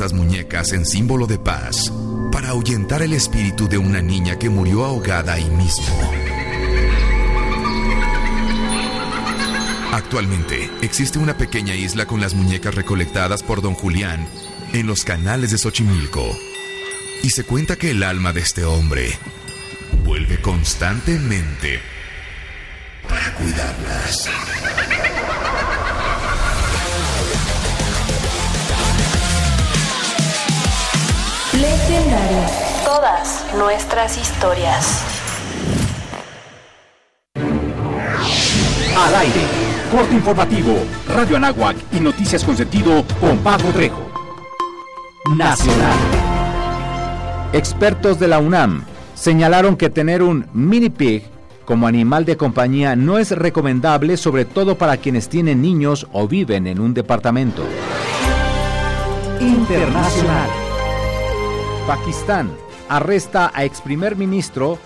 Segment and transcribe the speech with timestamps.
[0.00, 1.92] estas muñecas en símbolo de paz
[2.30, 5.84] para ahuyentar el espíritu de una niña que murió ahogada ahí mismo.
[9.92, 14.28] Actualmente existe una pequeña isla con las muñecas recolectadas por don Julián
[14.72, 16.38] en los canales de Xochimilco.
[17.24, 19.18] Y se cuenta que el alma de este hombre
[20.04, 21.80] vuelve constantemente
[23.08, 24.30] para cuidarlas.
[33.08, 35.02] Todas nuestras historias.
[38.96, 39.40] Al aire.
[39.90, 40.74] Corte informativo.
[41.14, 44.10] Radio Anáhuac y noticias con sentido con Pablo Trejo.
[45.36, 45.96] Nacional.
[47.54, 51.22] Expertos de la UNAM señalaron que tener un mini pig
[51.64, 56.66] como animal de compañía no es recomendable, sobre todo para quienes tienen niños o viven
[56.66, 57.64] en un departamento.
[59.40, 60.50] Internacional.
[61.86, 62.50] Pakistán
[62.88, 64.78] arresta a ex primer ministro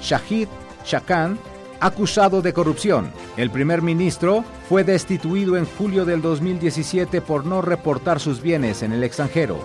[0.00, 0.48] Shahid
[0.84, 1.38] Shakan
[1.80, 3.10] acusado de corrupción.
[3.36, 8.92] El primer ministro fue destituido en julio del 2017 por no reportar sus bienes en
[8.92, 9.58] el extranjero.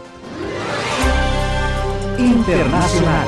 [2.17, 3.27] Internacional.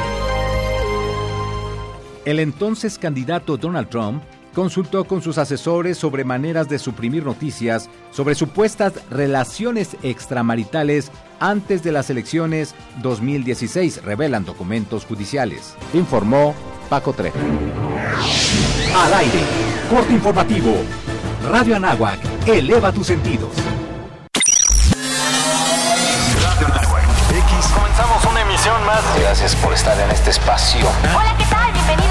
[2.26, 4.24] El entonces candidato Donald Trump
[4.54, 11.92] consultó con sus asesores sobre maneras de suprimir noticias sobre supuestas relaciones extramaritales antes de
[11.92, 15.76] las elecciones 2016, revelan documentos judiciales.
[15.94, 16.54] Informó
[16.90, 17.38] Paco Trejo.
[18.96, 19.40] Al aire,
[19.90, 20.76] corte informativo.
[21.50, 23.50] Radio Anáhuac, eleva tus sentidos.
[26.44, 27.72] Radio Anáhuac, X.
[27.74, 29.02] Comenzamos una emisión más.
[29.20, 30.88] Gracias por estar en este espacio.
[31.16, 31.72] Hola, ¿qué tal?
[31.72, 32.11] Bienvenidos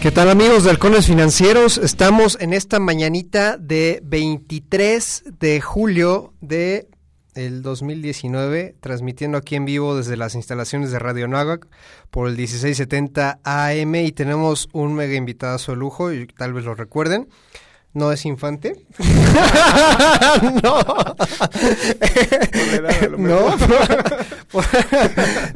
[0.00, 1.76] ¿Qué tal amigos de Halcones Financieros?
[1.76, 6.86] Estamos en esta mañanita de 23 de julio de
[7.34, 11.66] el 2019, transmitiendo aquí en vivo desde las instalaciones de Radio Náhuac
[12.10, 16.76] por el 1670 AM y tenemos un mega invitado de lujo, y tal vez lo
[16.76, 17.28] recuerden.
[17.98, 18.76] No es infante.
[20.62, 20.78] no.
[23.18, 23.56] no.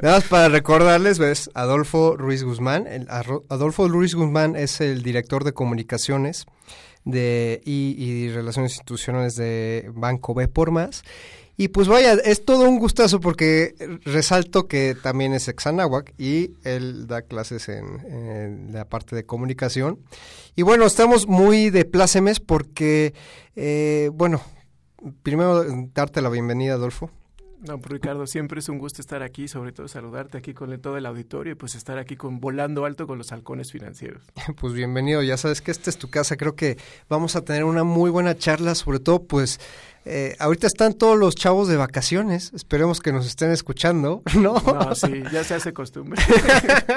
[0.02, 2.88] Nada más para recordarles, ves, Adolfo Ruiz Guzmán.
[2.88, 6.46] El, Adolfo Ruiz Guzmán es el director de comunicaciones
[7.04, 11.04] de, y, y relaciones institucionales de Banco B por más.
[11.62, 17.06] Y pues vaya, es todo un gustazo porque resalto que también es exanáhuac y él
[17.06, 20.00] da clases en, en, la parte de comunicación.
[20.56, 23.14] Y bueno, estamos muy de plácemes porque,
[23.54, 24.42] eh, bueno,
[25.22, 25.64] primero
[25.94, 27.12] darte la bienvenida, Adolfo.
[27.62, 30.96] No, pues Ricardo, siempre es un gusto estar aquí, sobre todo saludarte aquí con todo
[30.96, 34.24] el auditorio y pues estar aquí con volando alto con los halcones financieros.
[34.60, 36.76] Pues bienvenido, ya sabes que esta es tu casa, creo que
[37.08, 39.60] vamos a tener una muy buena charla, sobre todo pues
[40.04, 44.54] eh, ahorita están todos los chavos de vacaciones, esperemos que nos estén escuchando, ¿no?
[44.60, 46.20] No, sí, ya se hace costumbre.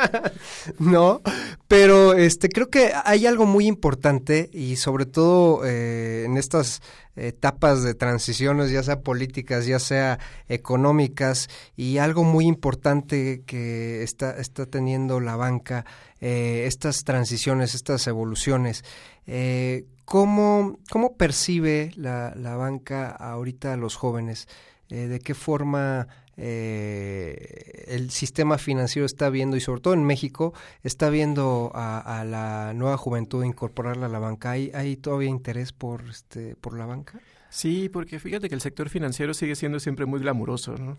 [0.79, 1.21] no,
[1.67, 6.81] pero este creo que hay algo muy importante y sobre todo eh, en estas
[7.15, 14.37] etapas de transiciones, ya sea políticas, ya sea económicas, y algo muy importante que está,
[14.37, 15.85] está teniendo la banca,
[16.19, 18.83] eh, estas transiciones, estas evoluciones.
[19.27, 24.47] Eh, ¿cómo, ¿Cómo percibe la, la banca ahorita a los jóvenes?
[24.89, 26.07] Eh, ¿De qué forma
[26.37, 30.53] eh, el sistema financiero está viendo, y sobre todo en México,
[30.83, 34.51] está viendo a, la nueva juventud incorporarla a la banca.
[34.51, 37.19] ¿Hay, ¿Hay, todavía interés por, este, por la banca?
[37.49, 40.97] Sí, porque fíjate que el sector financiero sigue siendo siempre muy glamuroso, ¿no?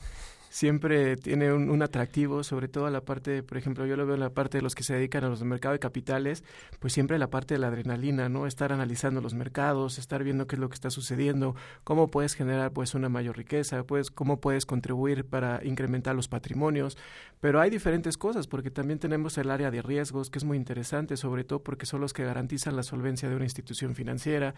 [0.56, 4.30] Siempre tiene un, atractivo, sobre todo la parte, por ejemplo, yo lo veo en la
[4.30, 6.44] parte de los que se dedican a los mercados de capitales,
[6.78, 8.46] pues siempre la parte de la adrenalina, ¿no?
[8.46, 11.54] Estar analizando los mercados, estar viendo qué es lo que está sucediendo,
[11.84, 16.96] cómo puedes generar pues una mayor riqueza, pues cómo puedes contribuir para incrementar los patrimonios,
[17.38, 21.18] pero hay diferentes cosas porque también tenemos el área de riesgos que es muy interesante,
[21.18, 24.54] sobre todo porque son los que garantizan la solvencia de una institución financiera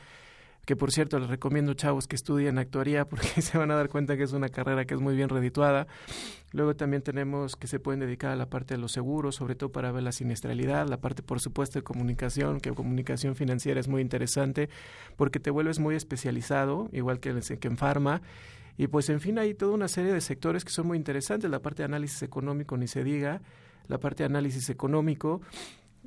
[0.68, 4.18] que por cierto les recomiendo chavos que estudien actuaría porque se van a dar cuenta
[4.18, 5.86] que es una carrera que es muy bien redituada.
[6.52, 9.72] Luego también tenemos que se pueden dedicar a la parte de los seguros, sobre todo
[9.72, 14.02] para ver la siniestralidad, la parte por supuesto de comunicación, que comunicación financiera es muy
[14.02, 14.68] interesante
[15.16, 18.20] porque te vuelves muy especializado, igual que, que en farma.
[18.76, 21.62] Y pues en fin hay toda una serie de sectores que son muy interesantes, la
[21.62, 23.40] parte de análisis económico ni se diga,
[23.86, 25.40] la parte de análisis económico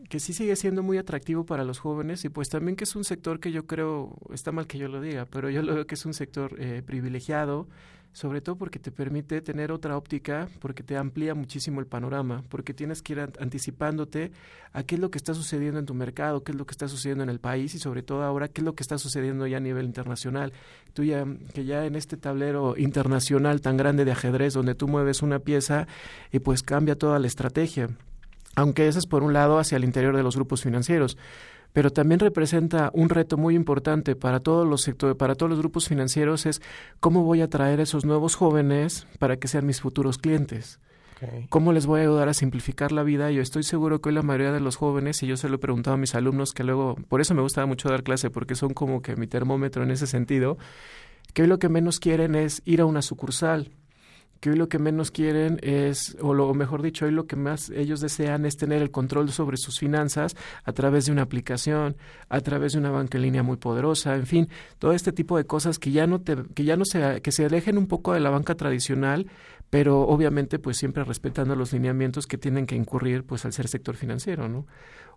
[0.09, 3.03] que sí sigue siendo muy atractivo para los jóvenes y pues también que es un
[3.03, 5.95] sector que yo creo, está mal que yo lo diga, pero yo lo veo que
[5.95, 7.67] es un sector eh, privilegiado,
[8.13, 12.73] sobre todo porque te permite tener otra óptica, porque te amplía muchísimo el panorama, porque
[12.73, 14.31] tienes que ir anticipándote
[14.73, 16.89] a qué es lo que está sucediendo en tu mercado, qué es lo que está
[16.89, 19.57] sucediendo en el país y sobre todo ahora qué es lo que está sucediendo ya
[19.57, 20.51] a nivel internacional.
[20.93, 25.21] Tú ya, que ya en este tablero internacional tan grande de ajedrez donde tú mueves
[25.21, 25.87] una pieza
[26.33, 27.89] y pues cambia toda la estrategia
[28.55, 31.17] aunque eso es por un lado hacia el interior de los grupos financieros,
[31.73, 35.87] pero también representa un reto muy importante para todos los sectores, para todos los grupos
[35.87, 36.61] financieros es
[36.99, 40.79] cómo voy a atraer a esos nuevos jóvenes para que sean mis futuros clientes.
[41.49, 43.29] ¿Cómo les voy a ayudar a simplificar la vida?
[43.29, 45.59] Yo estoy seguro que hoy la mayoría de los jóvenes, y yo se lo he
[45.59, 48.73] preguntado a mis alumnos, que luego, por eso me gusta mucho dar clase, porque son
[48.73, 50.57] como que mi termómetro en ese sentido,
[51.33, 53.69] que hoy lo que menos quieren es ir a una sucursal,
[54.41, 57.69] que hoy lo que menos quieren es, o lo mejor dicho, hoy lo que más
[57.69, 61.95] ellos desean es tener el control sobre sus finanzas a través de una aplicación,
[62.27, 64.49] a través de una banca en línea muy poderosa, en fin,
[64.79, 67.45] todo este tipo de cosas que ya no te, que ya no se, que se
[67.45, 69.27] alejen un poco de la banca tradicional,
[69.69, 73.95] pero obviamente pues siempre respetando los lineamientos que tienen que incurrir pues al ser sector
[73.95, 74.65] financiero, ¿no?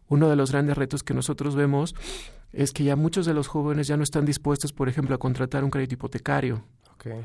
[0.06, 1.94] Uno de los grandes retos que nosotros vemos
[2.52, 5.64] es que ya muchos de los jóvenes ya no están dispuestos, por ejemplo, a contratar
[5.64, 6.62] un crédito hipotecario.
[6.96, 7.24] Okay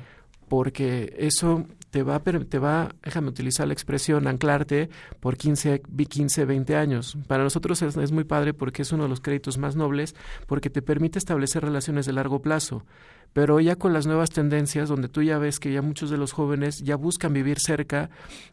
[0.50, 6.75] porque eso te va, te va, déjame utilizar la expresión, anclarte por 15, 15 20
[6.75, 7.18] años.
[7.28, 10.16] Para nosotros es, muy padre porque es uno de los créditos más nobles,
[10.46, 12.86] porque te permite establecer relaciones de largo plazo.
[13.34, 16.31] Pero ya con las nuevas tendencias, donde tú ya ves que ya muchos de los
[16.31, 18.10] jóvenes ya buscan vivir cerca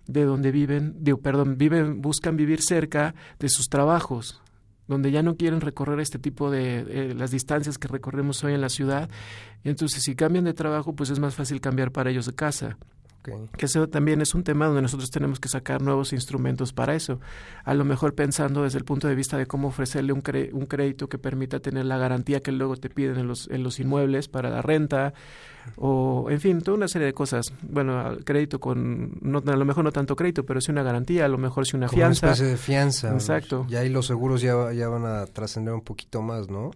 [0.06, 4.42] de donde viven, digo, perdón, viven, buscan vivir cerca de sus trabajos
[4.88, 8.60] donde ya no quieren recorrer este tipo de eh, las distancias que recorremos hoy en
[8.60, 9.08] la ciudad.
[9.64, 12.78] Entonces, si cambian de trabajo, pues es más fácil cambiar para ellos de casa.
[13.56, 17.20] Que eso también es un tema donde nosotros tenemos que sacar nuevos instrumentos para eso.
[17.64, 21.08] A lo mejor pensando desde el punto de vista de cómo ofrecerle un, un crédito
[21.08, 24.50] que permita tener la garantía que luego te piden en los, en los inmuebles para
[24.50, 25.14] la renta,
[25.76, 27.52] o en fin, toda una serie de cosas.
[27.62, 31.28] Bueno, crédito con, no, a lo mejor no tanto crédito, pero sí una garantía, a
[31.28, 32.26] lo mejor sí una fianza.
[32.26, 33.12] Una especie de fianza.
[33.12, 33.66] Exacto.
[33.68, 36.70] Y ahí los seguros ya, ya van a trascender un poquito más, ¿no?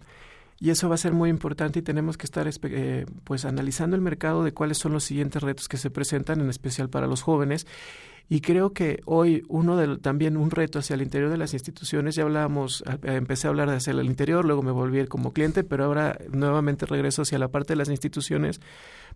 [0.61, 4.01] Y eso va a ser muy importante y tenemos que estar eh, pues analizando el
[4.03, 7.65] mercado de cuáles son los siguientes retos que se presentan en especial para los jóvenes.
[8.29, 12.13] Y creo que hoy uno de también un reto hacia el interior de las instituciones
[12.13, 15.83] ya hablábamos empecé a hablar de hacia el interior luego me volví como cliente pero
[15.83, 18.61] ahora nuevamente regreso hacia la parte de las instituciones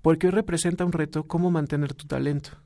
[0.02, 2.58] porque hoy representa un reto cómo mantener tu talento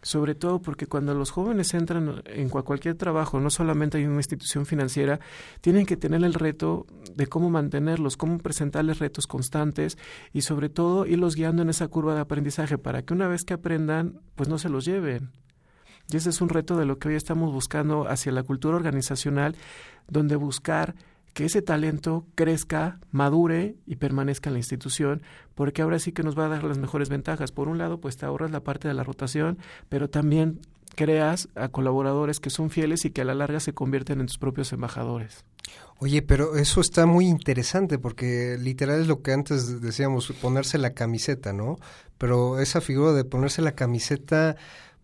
[0.00, 4.64] Sobre todo porque cuando los jóvenes entran en cualquier trabajo, no solamente en una institución
[4.64, 5.18] financiera,
[5.60, 9.98] tienen que tener el reto de cómo mantenerlos, cómo presentarles retos constantes
[10.32, 13.54] y sobre todo irlos guiando en esa curva de aprendizaje para que una vez que
[13.54, 15.32] aprendan, pues no se los lleven.
[16.10, 19.56] Y ese es un reto de lo que hoy estamos buscando hacia la cultura organizacional,
[20.06, 20.94] donde buscar
[21.32, 25.22] que ese talento crezca, madure y permanezca en la institución,
[25.54, 27.52] porque ahora sí que nos va a dar las mejores ventajas.
[27.52, 30.60] Por un lado, pues te ahorras la parte de la rotación, pero también
[30.94, 34.38] creas a colaboradores que son fieles y que a la larga se convierten en tus
[34.38, 35.44] propios embajadores.
[36.00, 40.94] Oye, pero eso está muy interesante porque literal es lo que antes decíamos, ponerse la
[40.94, 41.78] camiseta, ¿no?
[42.18, 44.56] Pero esa figura de ponerse la camiseta,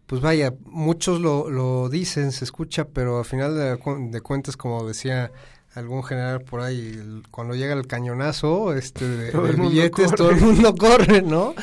[0.07, 3.79] pues vaya, muchos lo, lo dicen, se escucha, pero al final de,
[4.11, 5.33] de cuentas, como decía
[5.75, 11.23] algún general por ahí, cuando llega el cañonazo este, de, billetes, todo el mundo corre,
[11.23, 11.55] ¿no?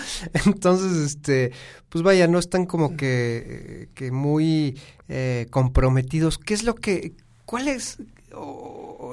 [0.45, 1.51] Entonces, este,
[1.89, 6.37] pues vaya, no están como que, que muy eh, comprometidos.
[6.37, 7.13] ¿Qué es lo que,
[7.45, 7.97] cuál es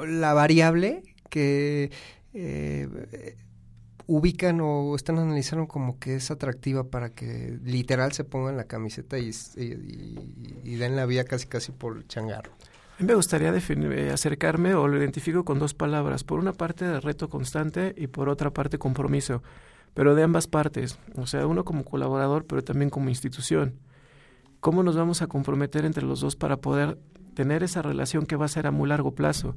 [0.06, 1.90] la variable que
[2.34, 3.36] eh,
[4.06, 9.18] ubican o están analizando como que es atractiva para que literal se pongan la camiseta
[9.18, 12.52] y, y, y den la vía casi casi por el changarro?
[13.00, 16.24] Me gustaría definir, eh, acercarme o lo identifico con dos palabras.
[16.24, 19.42] Por una parte, reto constante y por otra parte, compromiso.
[19.94, 23.74] pero de ambas partes, o sea, uno como colaborador, pero también como institución.
[24.60, 26.98] ¿Cómo nos vamos a comprometer entre los dos para poder
[27.34, 29.56] tener esa relación que va a ser a muy largo plazo?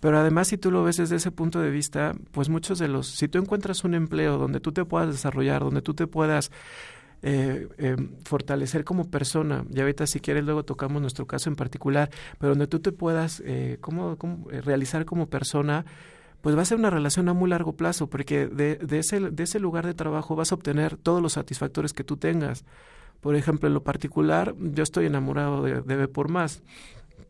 [0.00, 3.06] Pero además, si tú lo ves desde ese punto de vista, pues muchos de los,
[3.06, 6.50] si tú encuentras un empleo donde tú te puedas desarrollar, donde tú te puedas
[7.22, 12.10] eh, eh, fortalecer como persona, y ahorita si quieres luego tocamos nuestro caso en particular,
[12.38, 14.16] pero donde tú te puedas eh, cómo,
[14.50, 15.84] eh, realizar como persona,
[16.40, 19.42] pues va a ser una relación a muy largo plazo, porque de, de, ese, de
[19.42, 22.64] ese lugar de trabajo vas a obtener todos los satisfactores que tú tengas.
[23.20, 26.62] Por ejemplo, en lo particular, yo estoy enamorado de, de por más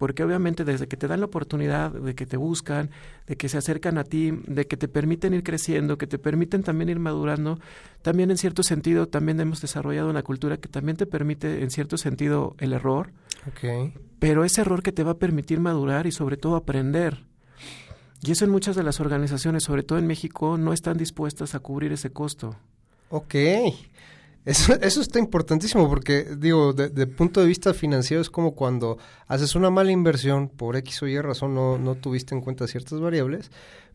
[0.00, 2.88] porque obviamente desde que te dan la oportunidad, de que te buscan,
[3.26, 6.62] de que se acercan a ti, de que te permiten ir creciendo, que te permiten
[6.62, 7.60] también ir madurando,
[8.00, 11.98] también en cierto sentido también hemos desarrollado una cultura que también te permite en cierto
[11.98, 13.12] sentido el error,
[13.46, 13.92] okay.
[14.18, 17.26] pero ese error que te va a permitir madurar y sobre todo aprender.
[18.22, 21.58] Y eso en muchas de las organizaciones, sobre todo en México, no están dispuestas a
[21.58, 22.56] cubrir ese costo.
[23.10, 23.34] Ok.
[24.44, 28.98] Eso, eso está importantísimo porque, digo, de, de, punto de vista financiero es como cuando
[29.26, 33.00] haces una mala inversión, por X o Y razón no, no tuviste en cuenta ciertas
[33.00, 33.50] variables,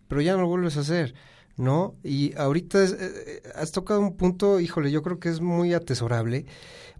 [0.07, 1.15] pero ya no vuelves a hacer,
[1.57, 1.95] ¿no?
[2.03, 6.45] Y ahorita es, eh, has tocado un punto, híjole, yo creo que es muy atesorable,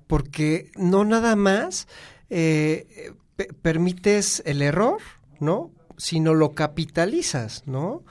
[0.08, 1.88] porque no nada más
[2.30, 3.14] eh,
[3.62, 5.00] permites el error,
[5.40, 5.72] ¿no?
[5.98, 8.04] Sino lo capitalizas, ¿no?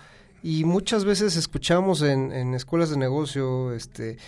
[0.42, 4.18] Y muchas veces escuchamos en, en escuelas de negocio, este,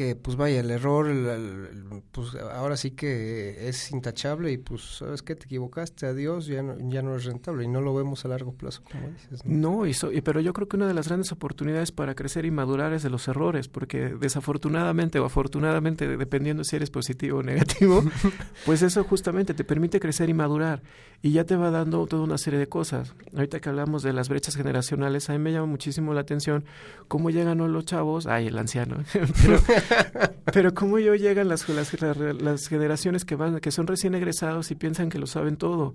[0.00, 4.80] que pues vaya el error el, el, pues ahora sí que es intachable y pues
[4.80, 8.24] sabes que te equivocaste adiós ya no, ya no es rentable y no lo vemos
[8.24, 10.86] a largo plazo como dices no, no y so, y, pero yo creo que una
[10.86, 15.26] de las grandes oportunidades para crecer y madurar es de los errores porque desafortunadamente o
[15.26, 18.02] afortunadamente dependiendo si eres positivo o negativo
[18.64, 20.80] pues eso justamente te permite crecer y madurar
[21.20, 23.12] y ya te va dando toda una serie de cosas.
[23.34, 26.64] Ahorita que hablamos de las brechas generacionales a mí me llama muchísimo la atención
[27.06, 29.60] cómo llegan los chavos ay el anciano pero
[30.52, 31.94] pero cómo yo llegan las, las,
[32.40, 35.94] las, generaciones que van, que son recién egresados y piensan que lo saben todo.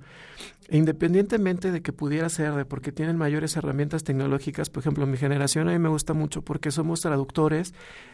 [0.70, 5.70] Independientemente de que pudiera ser, de porque tienen mayores herramientas tecnológicas, por ejemplo, mi generación
[5.70, 7.74] a mí me gusta mucho porque somos traductores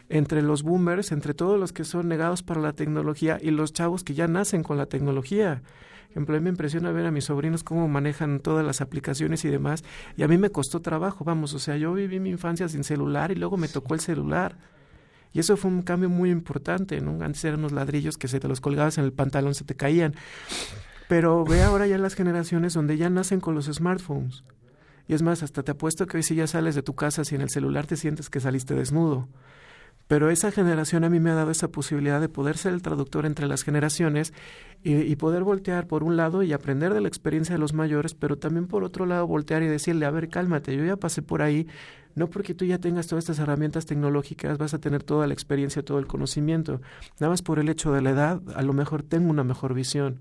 [0.10, 4.04] entre los boomers, entre todos los que son negados para la tecnología y los chavos
[4.04, 5.62] que ya nacen con la tecnología
[6.12, 9.50] ejemplo, a mí me impresiona ver a mis sobrinos cómo manejan todas las aplicaciones y
[9.50, 9.84] demás,
[10.18, 13.32] y a mí me costó trabajo, vamos, o sea, yo viví mi infancia sin celular
[13.32, 14.58] y luego me tocó el celular.
[15.34, 17.24] Y eso fue un cambio muy importante, ¿no?
[17.24, 20.14] Antes eran unos ladrillos que se te los colgabas en el pantalón, se te caían.
[21.08, 24.44] Pero ve ahora ya las generaciones donde ya nacen con los smartphones.
[25.08, 27.36] Y es más, hasta te apuesto que hoy si ya sales de tu casa, si
[27.36, 29.28] en el celular te sientes que saliste desnudo.
[30.12, 33.26] Pero esa generación a mí me ha dado esa posibilidad de poder ser el traductor
[33.26, 34.34] entre las generaciones
[34.84, 38.38] y, poder voltear por un lado y aprender de la experiencia de los mayores, pero
[38.38, 41.66] también por otro lado voltear y decirle, a ver, cálmate, yo ya pasé por ahí,
[42.14, 45.82] no porque tú ya tengas todas estas herramientas tecnológicas vas a tener toda la experiencia,
[45.82, 46.82] todo el conocimiento.
[47.22, 50.20] Nada más por el hecho de la edad, a lo mejor tengo una mejor visión.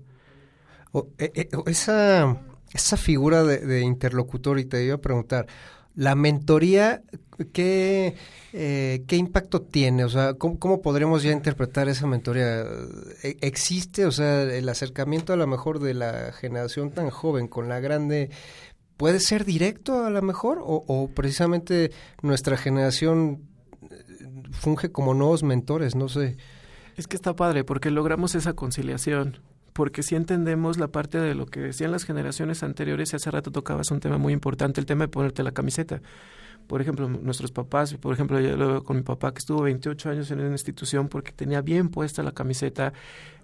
[1.17, 2.37] Eh, eh, esa,
[2.71, 5.47] esa figura de, de, interlocutor, y te iba a preguntar,
[5.95, 7.01] la mentoría,
[7.49, 8.15] ¿qué,
[8.53, 10.03] eh, ¿qué impacto tiene?
[10.03, 12.65] O sea, ¿cómo, ¿cómo, podremos ya interpretar esa mentoría?
[13.23, 17.79] ¿Existe, o sea, el acercamiento a lo mejor de la generación tan joven con la
[17.79, 18.29] grande
[18.97, 23.49] puede ser directo a lo mejor o, o, precisamente nuestra generación
[24.51, 26.37] funge como nuevos mentores, no sé.
[26.97, 29.39] Es que está padre porque logramos esa conciliación,
[29.73, 33.51] porque si entendemos la parte de lo que decían las generaciones anteriores y hace rato
[33.51, 36.01] tocabas un tema muy importante, el tema de ponerte la camiseta.
[36.71, 40.09] Por ejemplo, nuestros papás, por ejemplo, yo lo veo con mi papá que estuvo 28
[40.09, 42.93] años en una institución porque tenía bien puesta la camiseta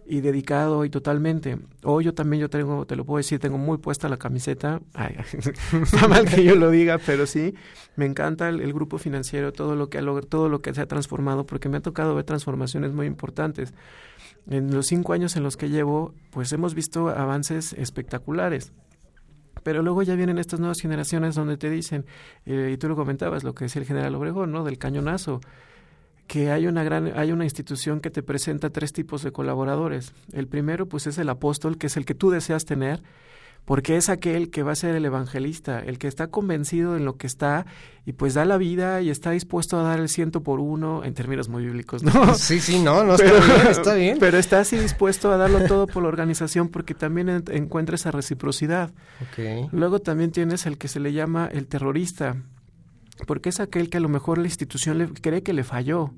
[0.05, 1.57] y dedicado y totalmente.
[1.83, 4.79] O yo también, yo tengo, te lo puedo decir, tengo muy puesta la camiseta.
[4.93, 5.17] Ay,
[5.83, 7.53] está mal que yo lo diga, pero sí,
[7.97, 11.45] me encanta el, el, grupo financiero, todo lo que todo lo que se ha transformado,
[11.45, 13.73] porque me ha tocado ver transformaciones muy importantes.
[14.49, 18.71] En los cinco años en los que llevo, pues hemos visto avances espectaculares.
[19.67, 22.05] Pero luego ya vienen estas nuevas generaciones donde te dicen,
[22.45, 24.63] eh, y tú lo comentabas, lo que decía el general Obregón, ¿no?
[24.63, 25.41] Del cañonazo
[26.25, 30.13] que hay una gran hay una institución que te presenta tres tipos de colaboradores.
[30.31, 33.03] El primero pues es el apóstol, que es el que tú deseas tener,
[33.67, 37.17] porque es aquel que va a ser el evangelista, el que está convencido en lo
[37.17, 37.65] que está
[38.05, 41.13] y pues da la vida y está dispuesto a dar el ciento por uno en
[41.13, 42.33] términos muy bíblicos, ¿no?
[42.35, 44.17] Sí, sí, no, no pero, está bien, está bien.
[44.21, 48.09] Pero está así dispuesto a darlo todo por la organización porque también en, encuentra esa
[48.09, 48.93] reciprocidad.
[49.33, 49.67] Okay.
[49.73, 52.37] Luego también tienes el que se le llama el terrorista,
[53.25, 56.13] porque es aquel que a lo mejor la institución le cree que le falló.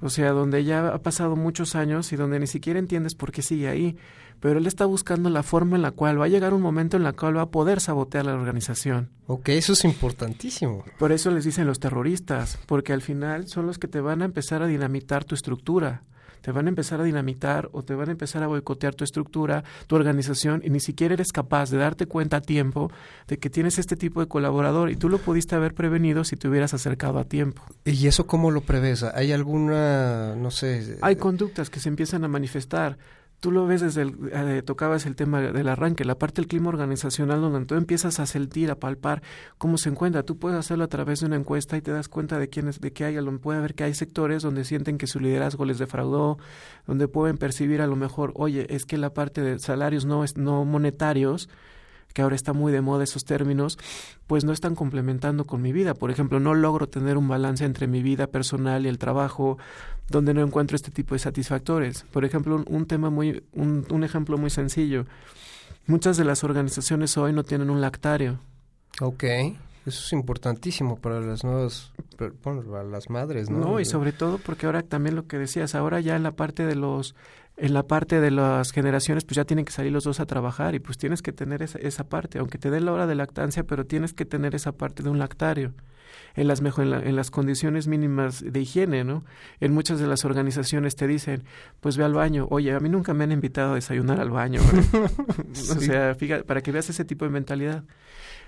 [0.00, 3.42] O sea, donde ya ha pasado muchos años y donde ni siquiera entiendes por qué
[3.42, 3.96] sigue ahí.
[4.40, 7.02] Pero él está buscando la forma en la cual va a llegar un momento en
[7.02, 9.10] la cual va a poder sabotear la organización.
[9.26, 10.84] Ok, eso es importantísimo.
[10.98, 14.26] Por eso les dicen los terroristas, porque al final son los que te van a
[14.26, 16.02] empezar a dinamitar tu estructura
[16.46, 19.64] te van a empezar a dinamitar o te van a empezar a boicotear tu estructura,
[19.88, 22.88] tu organización y ni siquiera eres capaz de darte cuenta a tiempo
[23.26, 26.46] de que tienes este tipo de colaborador y tú lo pudiste haber prevenido si te
[26.46, 27.64] hubieras acercado a tiempo.
[27.84, 29.02] ¿Y eso cómo lo prevés?
[29.02, 30.98] ¿Hay alguna, no sé...
[31.02, 32.96] Hay conductas que se empiezan a manifestar
[33.40, 36.68] tú lo ves desde el, eh, tocabas el tema del arranque, la parte del clima
[36.68, 39.22] organizacional donde tú empiezas a sentir, a palpar
[39.58, 40.22] cómo se encuentra.
[40.22, 42.92] Tú puedes hacerlo a través de una encuesta y te das cuenta de quiénes, de
[42.92, 46.38] que hay, puede haber que hay sectores donde sienten que su liderazgo les defraudó,
[46.86, 50.64] donde pueden percibir a lo mejor, oye, es que la parte de salarios no, no
[50.64, 51.48] monetarios
[52.16, 53.78] que ahora está muy de moda esos términos,
[54.26, 55.92] pues no están complementando con mi vida.
[55.92, 59.58] Por ejemplo, no logro tener un balance entre mi vida personal y el trabajo,
[60.08, 62.06] donde no encuentro este tipo de satisfactores.
[62.10, 65.04] Por ejemplo, un, tema muy, un, un ejemplo muy sencillo.
[65.86, 68.40] Muchas de las organizaciones hoy no tienen un lactario.
[69.02, 69.24] Ok.
[69.84, 71.92] Eso es importantísimo para las nuevas,
[72.42, 73.58] bueno, para las madres, ¿no?
[73.58, 76.64] No, y sobre todo porque ahora también lo que decías, ahora ya en la parte
[76.64, 77.14] de los
[77.56, 80.74] en la parte de las generaciones, pues ya tienen que salir los dos a trabajar
[80.74, 83.64] y pues tienes que tener esa, esa parte, aunque te dé la hora de lactancia,
[83.64, 85.72] pero tienes que tener esa parte de un lactario
[86.36, 89.24] en las, mejor, en, las condiciones mínimas de higiene, ¿no?
[89.60, 91.44] En muchas de las organizaciones te dicen,
[91.80, 92.46] pues ve al baño.
[92.50, 94.60] Oye, a mí nunca me han invitado a desayunar al baño.
[95.76, 97.84] O sea, fíjate, para que veas ese tipo de mentalidad.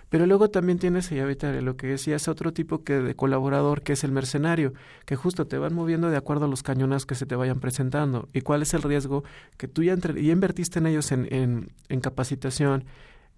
[0.09, 3.93] Pero luego también tienes, y ahorita lo que decías, otro tipo que de colaborador, que
[3.93, 4.73] es el mercenario,
[5.05, 8.29] que justo te van moviendo de acuerdo a los cañonas que se te vayan presentando.
[8.33, 9.25] ¿Y cuál es el riesgo?
[9.57, 12.85] Que tú ya, entre, ya invertiste en ellos en, en, en capacitación,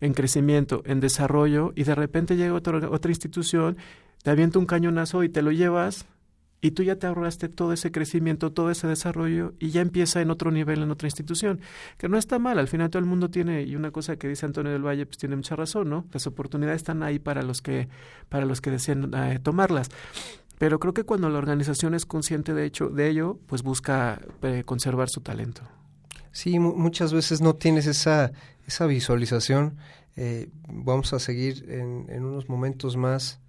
[0.00, 3.76] en crecimiento, en desarrollo, y de repente llega otra, otra institución,
[4.22, 6.06] te avienta un cañonazo y te lo llevas
[6.60, 10.30] y tú ya te ahorraste todo ese crecimiento, todo ese desarrollo y ya empieza en
[10.30, 11.60] otro nivel, en otra institución,
[11.96, 14.46] que no está mal, al final todo el mundo tiene, y una cosa que dice
[14.46, 16.06] Antonio del Valle, pues tiene mucha razón, ¿no?
[16.12, 17.88] Las oportunidades están ahí para los que,
[18.28, 19.88] para los que desean eh, tomarlas.
[20.58, 24.62] Pero creo que cuando la organización es consciente de, hecho, de ello, pues busca eh,
[24.66, 25.62] conservar su talento.
[26.32, 28.32] Sí, muchas veces no tienes esa,
[28.66, 29.78] esa visualización.
[30.16, 33.40] Eh, vamos a seguir en, en unos momentos más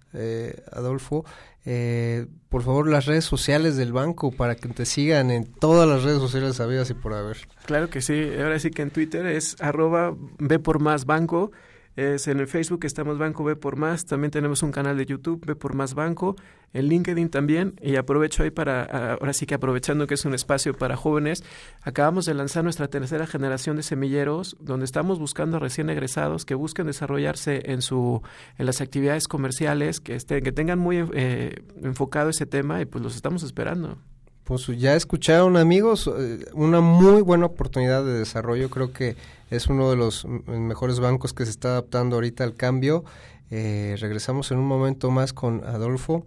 [0.72, 1.24] Adolfo,
[1.64, 6.02] eh, por favor las redes sociales del banco para que te sigan en todas las
[6.02, 7.36] redes sociales sabidas y por haber.
[7.66, 11.52] Claro que sí, ahora sí que en Twitter es arroba B por más banco
[11.96, 15.44] es en el Facebook estamos Banco B por Más, también tenemos un canal de YouTube
[15.44, 16.36] B por Más Banco,
[16.72, 20.74] en LinkedIn también, y aprovecho ahí para, ahora sí que aprovechando que es un espacio
[20.74, 21.44] para jóvenes,
[21.82, 26.54] acabamos de lanzar nuestra tercera generación de semilleros, donde estamos buscando a recién egresados que
[26.54, 28.22] busquen desarrollarse en su,
[28.56, 33.04] en las actividades comerciales, que estén, que tengan muy eh, enfocado ese tema, y pues
[33.04, 33.98] los estamos esperando.
[34.44, 39.16] Pues ya escucharon amigos, eh, una muy buena oportunidad de desarrollo, creo que
[39.50, 43.04] es uno de los mejores bancos que se está adaptando ahorita al cambio.
[43.50, 46.24] Eh, regresamos en un momento más con Adolfo.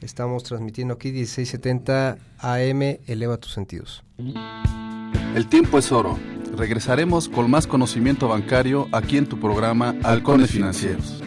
[0.00, 4.04] Estamos transmitiendo aquí 1670 AM, eleva tus sentidos.
[5.34, 6.18] El tiempo es oro.
[6.56, 11.22] Regresaremos con más conocimiento bancario aquí en tu programa Halcones Financieros.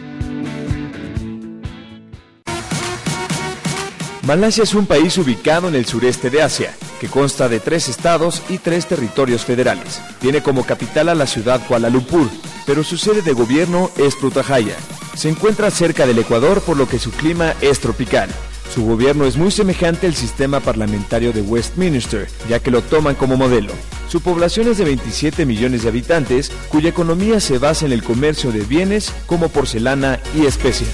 [4.26, 8.40] Malasia es un país ubicado en el sureste de Asia, que consta de tres estados
[8.48, 10.00] y tres territorios federales.
[10.18, 12.30] Tiene como capital a la ciudad Kuala Lumpur,
[12.64, 14.76] pero su sede de gobierno es Putrajaya.
[15.14, 18.30] Se encuentra cerca del Ecuador por lo que su clima es tropical.
[18.74, 23.36] Su gobierno es muy semejante al sistema parlamentario de Westminster, ya que lo toman como
[23.36, 23.72] modelo.
[24.08, 28.52] Su población es de 27 millones de habitantes, cuya economía se basa en el comercio
[28.52, 30.88] de bienes como porcelana y especias.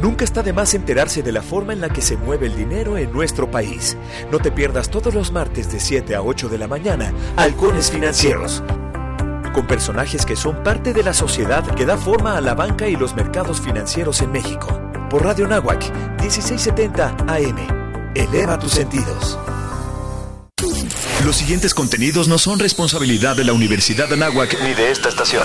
[0.00, 2.96] Nunca está de más enterarse de la forma en la que se mueve el dinero
[2.96, 3.96] en nuestro país.
[4.30, 8.62] No te pierdas todos los martes de 7 a 8 de la mañana Halcones Financieros.
[9.52, 12.94] Con personajes que son parte de la sociedad que da forma a la banca y
[12.94, 14.68] los mercados financieros en México.
[15.10, 15.82] Por Radio Nahuac,
[16.20, 18.12] 1670 AM.
[18.14, 19.38] Eleva tus sentidos.
[21.24, 25.44] Los siguientes contenidos no son responsabilidad de la Universidad de Nahuac ni de esta estación.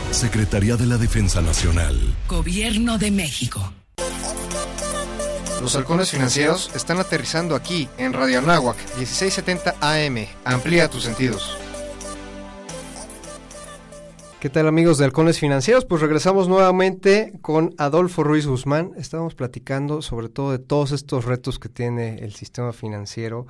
[0.11, 1.97] Secretaría de la Defensa Nacional.
[2.27, 3.73] Gobierno de México.
[5.61, 10.27] Los halcones financieros están aterrizando aquí en Radio Anáhuac 1670 AM.
[10.43, 11.57] Amplía tus sentidos.
[14.41, 15.85] ¿Qué tal amigos de Halcones Financieros?
[15.85, 18.91] Pues regresamos nuevamente con Adolfo Ruiz Guzmán.
[18.97, 23.45] Estábamos platicando sobre todo de todos estos retos que tiene el sistema financiero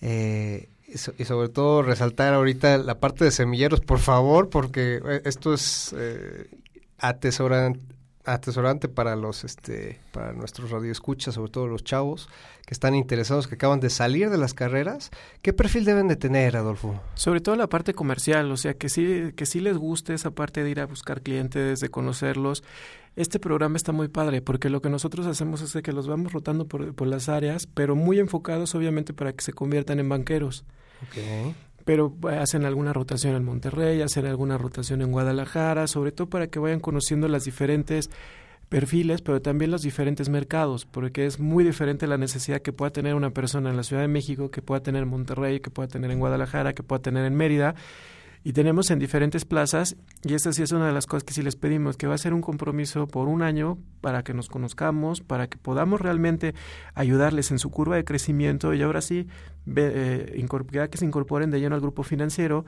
[0.00, 5.54] eh, y sobre todo resaltar ahorita la parte de semilleros, por favor, porque eh, esto
[5.54, 6.48] es eh,
[6.98, 7.80] atesorante
[8.24, 12.28] atesorante para los este para nuestros radioescuchas, sobre todo los chavos
[12.66, 15.10] que están interesados, que acaban de salir de las carreras,
[15.42, 17.00] ¿qué perfil deben de tener, Adolfo?
[17.14, 20.62] Sobre todo la parte comercial, o sea, que sí que sí les guste esa parte
[20.62, 22.62] de ir a buscar clientes, de conocerlos.
[23.16, 26.66] Este programa está muy padre porque lo que nosotros hacemos es que los vamos rotando
[26.66, 30.64] por, por las áreas, pero muy enfocados obviamente para que se conviertan en banqueros.
[31.08, 36.28] Okay pero eh, hacen alguna rotación en Monterrey, hacen alguna rotación en Guadalajara, sobre todo
[36.28, 38.10] para que vayan conociendo las diferentes
[38.68, 43.16] perfiles, pero también los diferentes mercados, porque es muy diferente la necesidad que pueda tener
[43.16, 46.12] una persona en la Ciudad de México, que pueda tener en Monterrey, que pueda tener
[46.12, 47.74] en Guadalajara, que pueda tener en Mérida,
[48.42, 51.42] y tenemos en diferentes plazas y esta sí es una de las cosas que sí
[51.42, 55.20] les pedimos, que va a ser un compromiso por un año para que nos conozcamos,
[55.20, 56.54] para que podamos realmente
[56.94, 59.26] ayudarles en su curva de crecimiento y ahora sí
[59.76, 60.46] eh,
[60.90, 62.64] que se incorporen de lleno al grupo financiero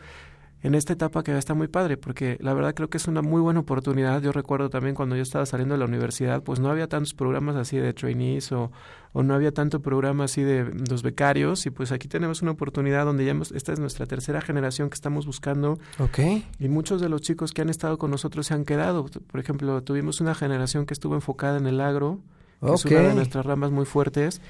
[0.62, 3.40] en esta etapa que está muy padre, porque la verdad creo que es una muy
[3.40, 4.22] buena oportunidad.
[4.22, 7.57] Yo recuerdo también cuando yo estaba saliendo de la universidad, pues no había tantos programas
[7.57, 8.70] así de trainees o,
[9.12, 13.05] o no había tanto programa así de los becarios y pues aquí tenemos una oportunidad
[13.05, 15.81] donde ya hemos, esta es nuestra tercera generación que estamos buscando.
[15.98, 16.20] Ok.
[16.61, 19.07] Y muchos de los chicos que han estado con nosotros se han quedado.
[19.07, 22.20] Por ejemplo, tuvimos una generación que estuvo enfocada en el agro,
[22.61, 24.40] que es una de nuestras ramas muy fuertes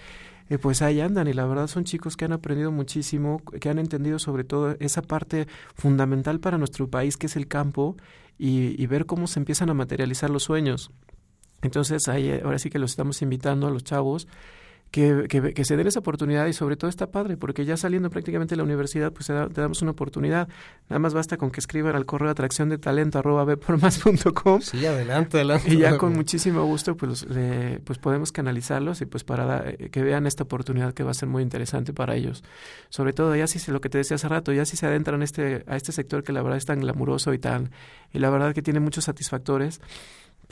[0.53, 3.79] eh, pues ahí andan y la verdad son chicos que han aprendido muchísimo, que han
[3.79, 7.97] entendido sobre todo esa parte fundamental para nuestro país que es el campo
[8.39, 10.91] y, y ver cómo se empiezan a materializar los sueños.
[11.63, 14.29] Entonces ahí ahora sí que los estamos invitando a los chavos
[14.93, 18.53] que, que, se den esa oportunidad y sobre todo está padre, porque ya saliendo prácticamente
[18.53, 20.49] de la universidad, pues te, damos una oportunidad.
[20.91, 23.47] Nada más basta con que escriban al correo atracción de talento arroba
[24.61, 25.73] Sí, adelante, adelante.
[25.73, 27.27] Y ya con muchísimo gusto pues,
[27.85, 31.29] pues podemos canalizarlos y pues para eh, que vean esta oportunidad que va a ser
[31.29, 32.45] muy interesante para ellos.
[32.91, 35.65] Sobre todo ya si lo que te decía hace rato, ya si se adentran este,
[35.67, 37.71] a este sector que la verdad es tan glamuroso y tan,
[38.13, 39.81] y la verdad que tiene muchos satisfactores,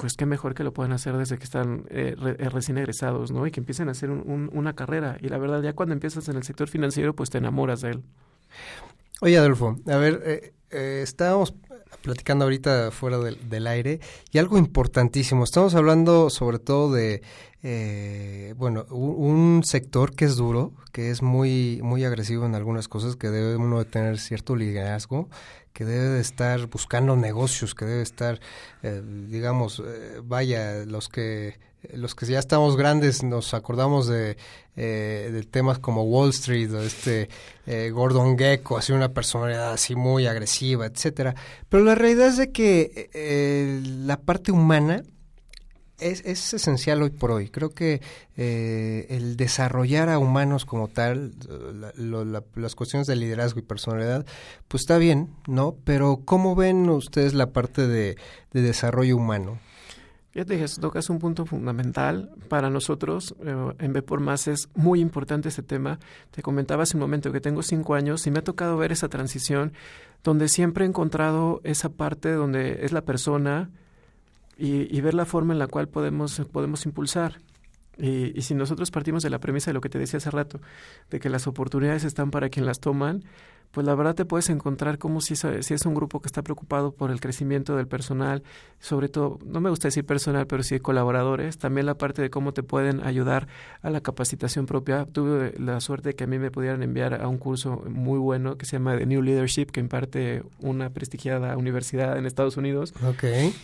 [0.00, 3.46] pues qué mejor que lo puedan hacer desde que están eh, eh, recién egresados, ¿no?
[3.46, 5.18] Y que empiecen a hacer una carrera.
[5.20, 8.02] Y la verdad, ya cuando empiezas en el sector financiero, pues te enamoras de él.
[9.20, 11.54] Oye, Adolfo, a ver, eh, estábamos
[12.02, 14.00] platicando ahorita fuera del, aire
[14.32, 15.44] y algo importantísimo.
[15.44, 17.20] Estamos hablando sobre todo de,
[18.56, 23.28] bueno, un, sector que es duro, que es muy, muy agresivo en algunas cosas, que
[23.28, 25.28] debe uno tener cierto liderazgo,
[25.72, 28.40] que debe de estar buscando negocios, que debe estar,
[28.82, 31.58] eh, digamos, eh, vaya, los que
[31.94, 34.36] los que ya estamos grandes nos acordamos de,
[34.76, 37.30] eh, de temas como Wall Street o este
[37.90, 41.34] Gordon Gecko, así una personalidad así muy agresiva, etcétera.
[41.70, 45.04] Pero la realidad es de que la parte humana
[46.00, 47.48] es, es, esencial hoy por hoy.
[47.48, 48.00] Creo que
[48.36, 51.32] eh, el desarrollar a humanos como tal,
[52.54, 54.26] las cuestiones de liderazgo y personalidad,
[54.68, 55.76] pues está bien, ¿no?
[55.84, 58.16] Pero ¿cómo ven ustedes la parte de,
[58.52, 59.58] desarrollo humano?
[60.32, 63.34] Ya te dije, tocas un punto fundamental para nosotros.
[63.44, 65.98] Eh, en B por Más es muy importante este tema.
[66.30, 69.08] Te comentaba hace un momento que tengo cinco años y me ha tocado ver esa
[69.08, 69.72] transición
[70.22, 73.70] donde siempre he encontrado esa parte donde es la persona,
[74.60, 77.40] y, ver la forma en la cual podemos, podemos impulsar.
[77.98, 80.60] Y, y, si nosotros partimos de la premisa de lo que te decía hace rato,
[81.10, 83.24] de que las oportunidades están para quien las toman,
[83.70, 86.92] pues la verdad te puedes encontrar como si, si es un grupo que está preocupado
[86.92, 88.42] por el crecimiento del personal,
[88.80, 92.52] sobre todo, no me gusta decir personal, pero sí colaboradores, también la parte de cómo
[92.52, 93.46] te pueden ayudar
[93.82, 95.06] a la capacitación propia.
[95.06, 98.56] Tuve la suerte de que a mí me pudieran enviar a un curso muy bueno
[98.56, 102.92] que se llama The New Leadership, que imparte una prestigiada universidad en Estados Unidos.
[103.04, 103.54] Okay.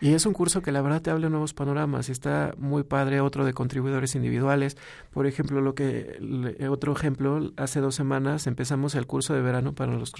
[0.00, 3.44] Y es un curso que la verdad te habla nuevos panoramas está muy padre, otro
[3.44, 4.76] de contribuidores individuales.
[5.10, 9.92] Por ejemplo, lo que otro ejemplo, hace dos semanas empezamos el curso de verano para
[9.92, 10.12] los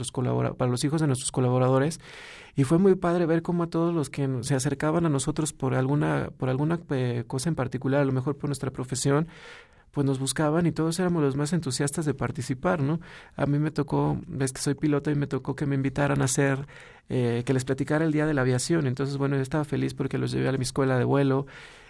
[0.56, 2.00] para los hijos de nuestros colaboradores
[2.56, 5.74] y fue muy padre ver cómo a todos los que se acercaban a nosotros por
[5.74, 9.28] alguna por alguna eh, cosa en particular, a lo mejor por nuestra profesión,
[9.92, 13.00] pues nos buscaban y todos éramos los más entusiastas de participar, ¿no?
[13.36, 16.26] A mí me tocó, ves que soy piloto y me tocó que me invitaran a
[16.26, 16.66] hacer,
[17.08, 18.86] eh, que les platicara el día de la aviación.
[18.86, 21.46] Entonces, bueno, yo estaba feliz porque los llevé a mi escuela de vuelo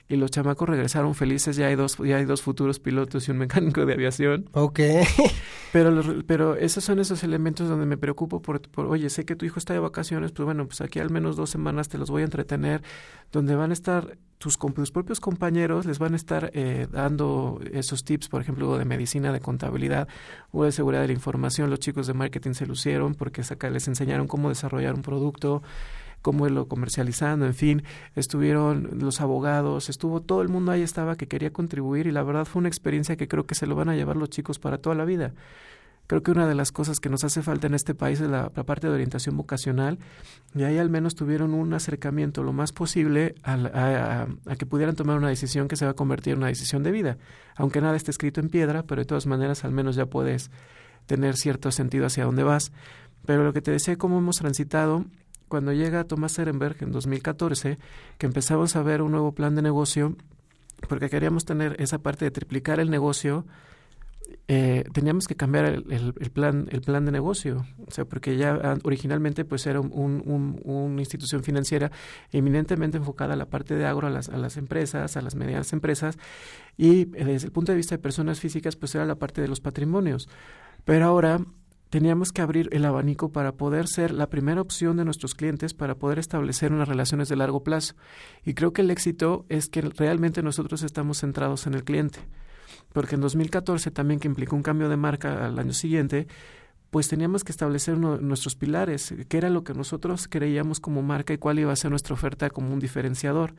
[0.09, 1.57] y los chamacos regresaron felices.
[1.57, 4.49] Ya hay dos, ya hay dos futuros pilotos y un mecánico de aviación.
[4.53, 4.81] Ok.
[5.73, 9.44] pero, pero esos son esos elementos donde me preocupo por, por, oye, sé que tu
[9.44, 12.23] hijo está de vacaciones, pues bueno, pues aquí al menos dos semanas te los voy
[12.23, 12.83] a entretener,
[13.31, 18.05] donde van a estar tus, tus propios compañeros, les van a estar eh, dando esos
[18.05, 20.09] tips, por ejemplo, de medicina, de contabilidad
[20.53, 21.68] o de seguridad de la información.
[21.68, 25.62] Los chicos de marketing se lucieron porque acá les enseñaron cómo desarrollar un producto
[26.29, 27.83] cómo lo comercializando, en fin,
[28.14, 32.45] estuvieron los abogados, estuvo todo el mundo ahí estaba que quería contribuir y la verdad
[32.45, 34.95] fue una experiencia que creo que se lo van a llevar los chicos para toda
[34.95, 35.33] la vida.
[36.07, 38.51] Creo que una de las cosas que nos hace falta en este país es la,
[38.51, 39.99] parte de orientación vocacional
[40.55, 45.17] y ahí al menos tuvieron un acercamiento lo más posible a, a, que pudieran tomar
[45.17, 47.17] una decisión que se va a convertir en una decisión de vida.
[47.57, 50.51] Aunque nada esté escrito en piedra, pero de todas maneras al menos ya puedes
[51.07, 52.71] tener cierto sentido hacia dónde vas.
[53.25, 55.07] Pero lo que te decía, cómo hemos transitado
[55.49, 57.79] cuando llega Thomas Ehrenberg en 2014,
[58.19, 60.17] que empezamos a ver un nuevo plan de negocio,
[60.89, 63.45] porque queríamos tener esa parte de triplicar el negocio,
[64.47, 67.67] eh, teníamos que cambiar el, plan el plan de negocio.
[67.87, 71.91] O sea porque ya originalmente pues era un, una institución financiera
[72.33, 75.73] eminentemente enfocada a la parte de agro a las, a las empresas a las medianas
[75.73, 76.19] empresas
[76.77, 79.61] y desde el punto de vista de personas físicas pues era la parte de los
[79.61, 80.29] patrimonios.
[80.85, 81.41] Pero ahora
[81.90, 85.94] teníamos que abrir el abanico para poder ser la primera opción de nuestros clientes para
[85.94, 87.94] poder establecer unas relaciones de largo plazo.
[88.44, 92.20] Y creo que el éxito es que realmente nosotros estamos centrados en el cliente.
[92.92, 96.27] Porque en 2014 también que implicó un cambio de marca al año siguiente,
[96.90, 101.38] pues teníamos que establecer nuestros pilares, qué era lo que nosotros creíamos como marca y
[101.38, 103.55] cuál iba a ser nuestra oferta como un diferenciador.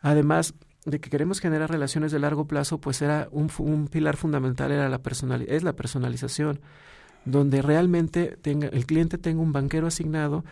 [0.00, 4.72] Además de que queremos generar relaciones de largo plazo, pues era un, un pilar fundamental
[4.72, 6.60] era la personal, es la personalización
[7.30, 10.44] donde realmente tenga, el cliente tenga un banquero asignado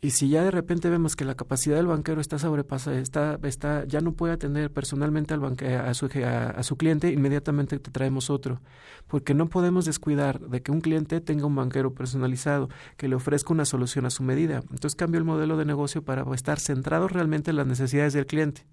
[0.00, 3.84] y si ya de repente vemos que la capacidad del banquero está sobrepasada, está, está,
[3.84, 8.28] ya no puede atender personalmente al banque, a, su, a, su cliente, inmediatamente te traemos
[8.28, 8.60] otro.
[9.06, 13.52] Porque no podemos descuidar de que un cliente tenga un banquero personalizado, que le ofrezca
[13.52, 14.56] una solución a su medida.
[14.72, 18.64] Entonces cambio el modelo de negocio para estar centrado realmente en las necesidades del cliente.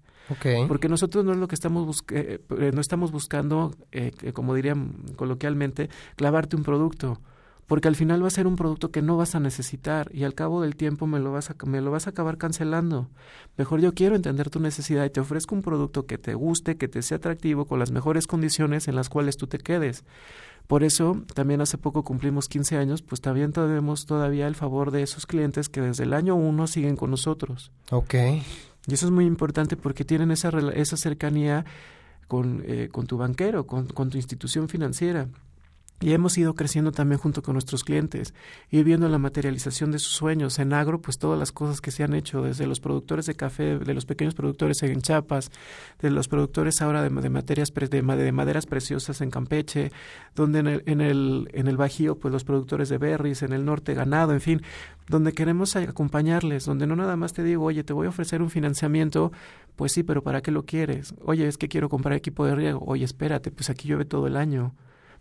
[0.68, 4.92] Porque nosotros no es lo que estamos eh, eh, no estamos buscando, eh, como dirían
[5.16, 7.20] coloquialmente, clavarte un producto
[7.70, 10.34] porque al final va a ser un producto que no vas a necesitar y al
[10.34, 13.08] cabo del tiempo me lo vas a, me lo vas a acabar cancelando.
[13.56, 16.88] Mejor yo quiero entender tu necesidad y te ofrezco un producto que te guste, que
[16.88, 20.02] te sea atractivo, con las mejores condiciones en las cuales tú te quedes.
[20.66, 25.04] Por eso, también hace poco cumplimos 15 años, pues también tenemos todavía el favor de
[25.04, 27.70] esos clientes que desde el año 1 siguen con nosotros.
[27.92, 28.14] Ok.
[28.90, 31.64] Y eso es muy importante porque tienen esa, esa cercanía
[32.26, 35.28] con, eh, con tu banquero, con, con tu institución financiera.
[36.02, 38.32] Y hemos ido creciendo también junto con nuestros clientes,
[38.70, 40.58] ir viendo la materialización de sus sueños.
[40.58, 43.78] En agro, pues todas las cosas que se han hecho, desde los productores de café,
[43.78, 45.50] de los pequeños productores en Chiapas,
[46.00, 49.92] de los productores ahora de, materias de, maderas preciosas en Campeche,
[50.34, 53.66] donde en el, en el, en el Bajío, pues los productores de berries, en el
[53.66, 54.62] norte ganado, en fin,
[55.06, 58.48] donde queremos acompañarles, donde no nada más te digo, oye, te voy a ofrecer un
[58.48, 59.32] financiamiento,
[59.76, 61.14] pues sí, pero ¿para qué lo quieres?
[61.22, 62.82] Oye, es que quiero comprar equipo de riego.
[62.86, 64.72] Oye, espérate, pues aquí llueve todo el año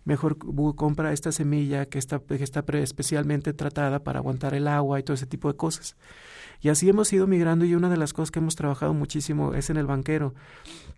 [0.05, 0.37] mejor
[0.75, 5.15] compra esta semilla que está, que está especialmente tratada para aguantar el agua y todo
[5.15, 5.95] ese tipo de cosas.
[6.61, 9.69] Y así hemos ido migrando y una de las cosas que hemos trabajado muchísimo es
[9.69, 10.33] en el banquero.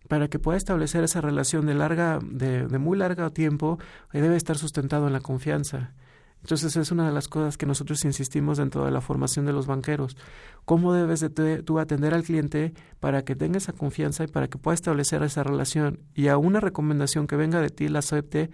[0.07, 3.77] Para que pueda establecer esa relación de larga, de, de muy largo tiempo,
[4.11, 5.93] eh, debe estar sustentado en la confianza.
[6.41, 9.67] Entonces es una de las cosas que nosotros insistimos dentro de la formación de los
[9.67, 10.17] banqueros.
[10.65, 14.57] ¿Cómo debes de tú atender al cliente para que tenga esa confianza y para que
[14.57, 15.99] pueda establecer esa relación?
[16.15, 18.49] Y a una recomendación que venga de ti la acepte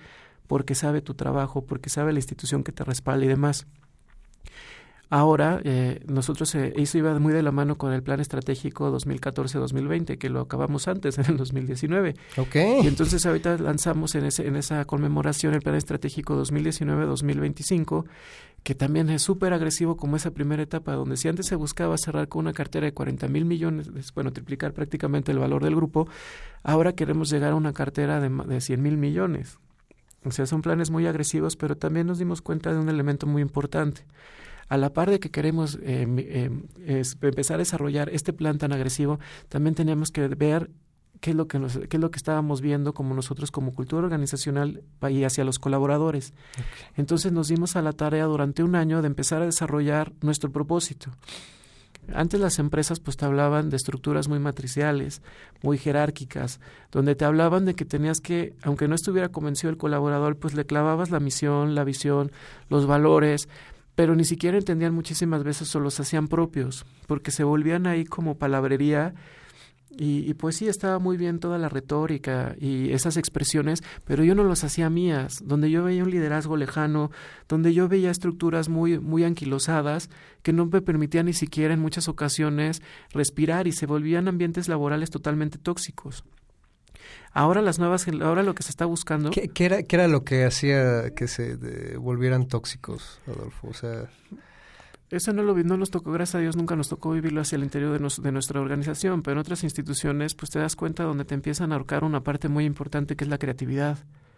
[0.48, 3.68] porque sabe tu trabajo, porque sabe la institución que te respalda y demás.
[5.10, 10.18] Ahora, eh, nosotros, eh, eso iba muy de la mano con el plan estratégico 2014-2020,
[10.18, 12.16] que lo acabamos antes, en el 2019.
[12.36, 12.56] Ok.
[12.84, 18.04] Y entonces ahorita lanzamos en, ese, en esa conmemoración el plan estratégico 2019-2025,
[18.64, 22.28] que también es súper agresivo como esa primera etapa, donde si antes se buscaba cerrar
[22.28, 26.10] con una cartera de 40 mil millones, bueno, triplicar prácticamente el valor del grupo,
[26.64, 29.58] ahora queremos llegar a una cartera de, de 100 mil millones.
[30.26, 33.42] O sea, son planes muy agresivos, pero también nos dimos cuenta de un elemento muy
[33.42, 34.06] importante.
[34.68, 36.06] A la par de que queremos eh,
[36.86, 40.70] eh, empezar a desarrollar este plan tan agresivo, también teníamos que ver
[41.22, 44.04] qué es lo que nos, qué es lo que estábamos viendo como nosotros como cultura
[44.04, 46.34] organizacional y hacia los colaboradores.
[46.96, 51.12] Entonces nos dimos a la tarea durante un año de empezar a desarrollar nuestro propósito
[52.14, 55.22] Antes las empresas pues te hablaban de estructuras muy matriciales,
[55.62, 56.60] muy jerárquicas,
[56.92, 60.66] donde te hablaban de que tenías que, aunque no estuviera convencido el colaborador, pues le
[60.66, 62.32] clavabas la misión, la visión,
[62.70, 63.50] los valores,
[63.96, 68.38] pero ni siquiera entendían muchísimas veces o los hacían propios, porque se volvían ahí como
[68.38, 69.14] palabrería
[69.90, 74.44] y, pues sí, estaba muy bien toda la retórica y esas expresiones, pero yo no
[74.44, 77.10] los hacía mías, donde yo veía un liderazgo lejano,
[77.48, 80.10] donde yo veía estructuras muy, muy anquilosadas
[80.44, 85.10] que no me permitían ni siquiera en muchas ocasiones respirar y se volvían ambientes laborales
[85.10, 86.24] totalmente tóxicos.
[87.32, 89.32] Ahora las nuevas, ahora lo que se está buscando.
[89.32, 93.70] ¿Qué, era, qué era lo que hacía que se volvieran tóxicos, Adolfo?
[93.70, 94.10] O sea.
[95.10, 97.64] Eso no, lo, no nos tocó, gracias a Dios, nunca nos tocó vivirlo hacia el
[97.64, 101.34] interior de, de, nuestra organización, pero en otras instituciones, pues te das cuenta donde te
[101.34, 103.98] empiezan a ahorcar una parte muy importante que es la creatividad.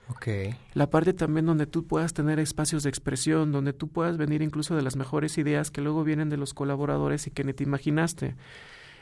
[0.10, 0.56] Okay.
[0.74, 4.76] La parte también donde tú puedas tener espacios de expresión, donde tú puedas venir incluso
[4.76, 8.36] de las mejores ideas que luego vienen de los colaboradores y que ni te imaginaste.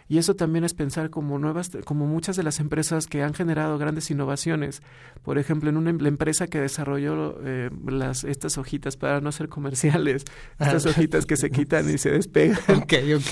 [0.07, 3.77] Y eso también es pensar como nuevas, como muchas de las empresas que han generado
[3.77, 4.81] grandes innovaciones.
[5.23, 9.49] Por ejemplo, en una la empresa que desarrolló eh, las estas hojitas para no ser
[9.49, 10.25] comerciales,
[10.59, 10.89] estas ah.
[10.89, 12.57] hojitas que se quitan y se despegan.
[12.77, 13.31] Ok, ok.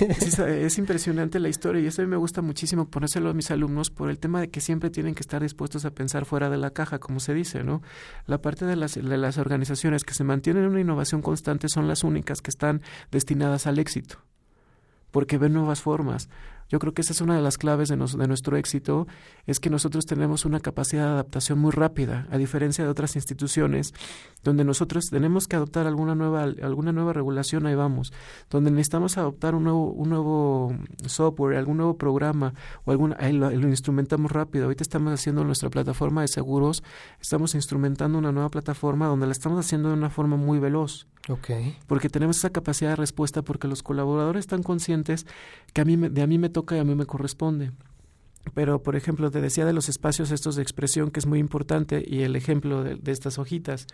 [0.48, 3.90] es, impresionante la historia y eso a mí me gusta muchísimo ponérselo a mis alumnos
[3.90, 6.70] por el tema de que siempre tienen que estar dispuestos a pensar fuera de la
[6.70, 7.82] caja, como se dice, ¿no?
[8.26, 11.88] La parte de las, de las organizaciones que se mantienen en una innovación constante son
[11.88, 14.18] las únicas que están destinadas al éxito
[15.14, 16.28] porque ven nuevas formas.
[16.74, 19.06] Yo creo que esa es una de las claves de, de, nuestro éxito,
[19.46, 23.94] es que nosotros tenemos una capacidad de adaptación muy rápida, a diferencia de otras instituciones,
[24.42, 28.12] donde nosotros tenemos que adoptar alguna nueva, alguna nueva regulación, ahí vamos,
[28.50, 30.74] donde necesitamos adoptar un nuevo, un nuevo
[31.06, 34.64] software, algún nuevo programa, o algún, ahí lo, lo instrumentamos rápido.
[34.64, 36.82] Ahorita estamos haciendo nuestra plataforma de seguros,
[37.20, 41.06] estamos instrumentando una nueva plataforma donde la estamos haciendo de una forma muy veloz.
[41.26, 41.78] Okay.
[41.86, 45.26] Porque tenemos esa capacidad de respuesta porque los colaboradores están conscientes
[45.72, 47.72] que a mí de a mí me toca y a mí me corresponde.
[48.52, 52.04] Pero, por ejemplo, te decía de los espacios estos de expresión que es muy importante
[52.06, 53.86] y el ejemplo de, estas hojitas.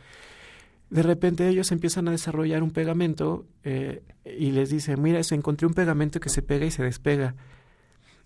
[0.91, 5.67] De repente ellos empiezan a desarrollar un pegamento eh, y les dicen, mira, se encontré
[5.67, 7.37] un pegamento que se pega y se despega.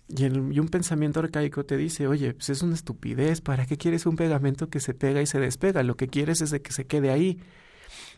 [0.07, 4.05] Y, y, un pensamiento arcaico te dice, oye, pues es una estupidez, ¿para qué quieres
[4.05, 5.83] un pegamento que se pega y se despega?
[5.83, 7.39] Lo que quieres es de que se quede ahí.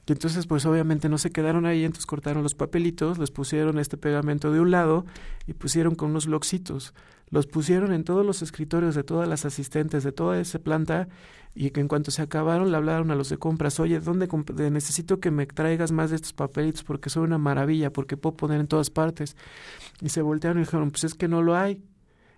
[0.08, 3.98] Y entonces, pues obviamente no se quedaron ahí, entonces cortaron los papelitos, les pusieron este
[3.98, 5.06] pegamento de un lado
[5.48, 6.94] y pusieron con unos bloxitos.
[7.30, 11.10] Los pusieron en todos los escritorios de todas las asistentes de toda esa planta
[11.54, 14.30] y que en cuanto se acabaron le hablaron a los de compras, oye, ¿dónde
[14.72, 18.62] necesito que me traigas más de estos papelitos porque son una maravilla, porque puedo poner
[18.62, 19.36] en todas partes?
[20.00, 21.84] Y se voltearon y dijeron, pues es que no lo hay.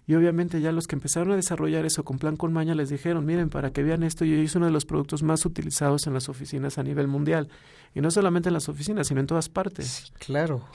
[0.09, 3.27] Y obviamente ya los que empezaron a desarrollar eso con plan con maña les dijeron,
[3.27, 6.29] miren, para que vean esto, y es uno de los productos más utilizados en las
[6.29, 7.47] oficinas a nivel mundial.
[7.93, 10.11] Y no solamente en las oficinas, sino en todas partes.
[10.17, 10.65] claro.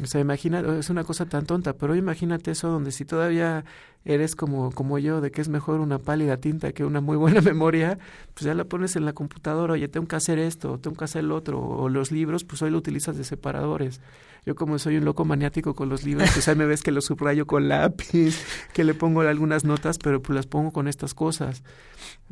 [0.00, 3.64] O sea, imagina, es una cosa tan tonta, pero imagínate eso donde si todavía
[4.04, 7.40] eres como, como yo, de que es mejor una pálida tinta que una muy buena
[7.42, 7.98] memoria,
[8.34, 11.24] pues ya la pones en la computadora, oye, tengo que hacer esto, tengo que hacer
[11.24, 14.00] el otro, o los libros, pues hoy lo utilizas de separadores.
[14.46, 17.06] Yo como soy un loco maniático con los libros, pues ahí me ves que los
[17.06, 18.38] subrayo con lápiz,
[18.74, 21.62] que le pongo algunas notas, pero pues las pongo con estas cosas.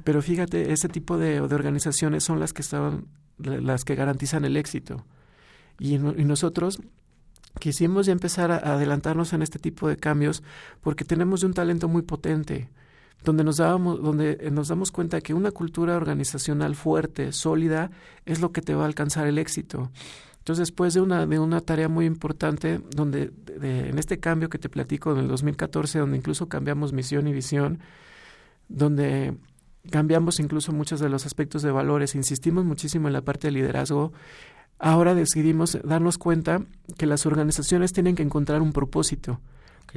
[0.05, 3.07] Pero fíjate, ese tipo de, de organizaciones son las que estaban,
[3.39, 5.07] las que garantizan el éxito.
[5.79, 6.81] Y, y nosotros
[7.59, 10.43] quisimos ya empezar a adelantarnos en este tipo de cambios
[10.81, 12.71] porque tenemos un talento muy potente
[13.25, 17.91] donde nos dábamos, donde nos damos cuenta que una cultura organizacional fuerte, sólida,
[18.27, 19.91] es lo que te va a alcanzar el éxito.
[20.39, 24.69] Entonces, después de una, de una tarea muy importante, donde en este cambio que te
[24.69, 27.79] platico en el 2014, donde incluso cambiamos misión y visión,
[28.69, 29.37] donde
[29.91, 34.13] cambiamos incluso muchos de los aspectos de valores, insistimos muchísimo en la parte de liderazgo,
[34.83, 36.61] ahora decidimos darnos cuenta
[36.99, 39.41] que las organizaciones tienen que encontrar un propósito.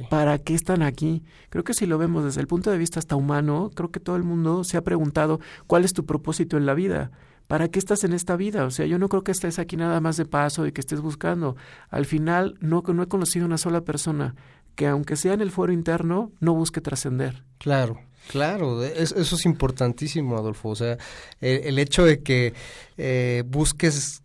[0.10, 1.24] ¿Para qué están aquí?
[1.50, 4.16] Creo que si lo vemos desde el punto de vista hasta humano, creo que todo
[4.16, 7.12] el mundo se ha preguntado cuál es tu propósito en la vida.
[7.48, 8.66] ¿para qué estás en esta vida?
[8.66, 11.02] O sea, yo no creo que estés aquí nada más de paso y que estés
[11.02, 11.56] buscando.
[11.90, 14.36] Al final, no, no he conocido una sola persona
[14.76, 17.44] que, aunque sea en el foro interno, no busque trascender.
[17.58, 18.00] Claro.
[18.28, 20.70] Claro, eso es importantísimo, Adolfo.
[20.70, 20.98] O sea,
[21.42, 22.56] el, hecho de que
[22.98, 24.24] eh, busques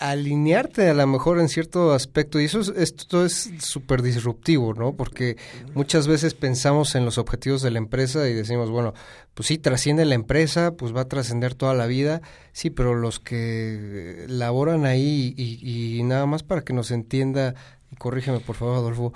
[0.00, 4.94] alinearte a lo mejor en cierto aspecto y eso es, esto es súper disruptivo, ¿no?
[4.94, 5.36] Porque
[5.74, 8.94] muchas veces pensamos en los objetivos de la empresa y decimos, bueno,
[9.34, 13.20] pues sí, trasciende la empresa, pues va a trascender toda la vida, sí, pero los
[13.20, 17.54] que laboran ahí y, y nada más para que nos entienda,
[17.92, 19.12] y corrígeme por favor, Adolfo,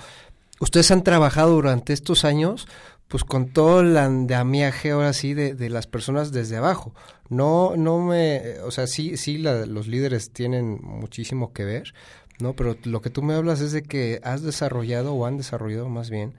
[0.60, 2.68] ustedes han trabajado durante estos años
[3.08, 6.94] pues con todo el andamiaje ahora sí de, de, las personas desde abajo.
[7.34, 11.94] No, no me, o sea, sí, sí, los líderes tienen muchísimo que ver,
[12.40, 15.88] No, pero lo que tú me hablas es de que has desarrollado o han desarrollado
[15.88, 16.34] más bien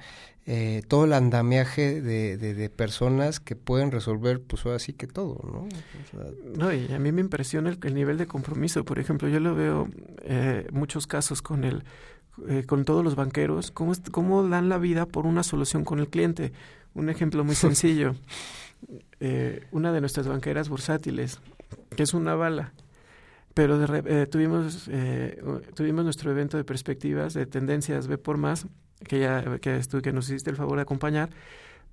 [0.47, 5.41] eh, todo el andamiaje de, de, personas que pueden resolver, pues ahora sí que todo,
[5.43, 5.67] ¿no?
[6.55, 8.86] no, y a mí me impresiona el, nivel de compromiso.
[8.86, 9.89] Por ejemplo, yo lo veo
[10.22, 11.84] eh, muchos casos con el,
[12.47, 16.09] eh, con todos los banqueros, cómo, cómo dan la vida por una solución con el
[16.09, 16.53] cliente.
[16.93, 18.15] Un ejemplo muy sencillo.
[19.19, 21.39] Eh, una de nuestras banqueras bursátiles,
[21.95, 22.73] que es una bala,
[23.53, 24.89] pero de, tuvimos,
[25.75, 28.67] tuvimos nuestro evento de perspectivas, de tendencias B por más,
[29.03, 31.29] que ya que, nos hiciste el favor de acompañar,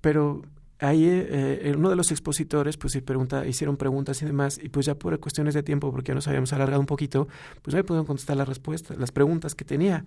[0.01, 0.41] pero
[0.79, 4.95] ahí eh, uno de los expositores pues pregunta, hicieron preguntas y demás y pues ya
[4.95, 7.27] por cuestiones de tiempo porque ya nos habíamos alargado un poquito
[7.61, 10.05] pues no me pudieron contestar las respuestas las preguntas que tenía.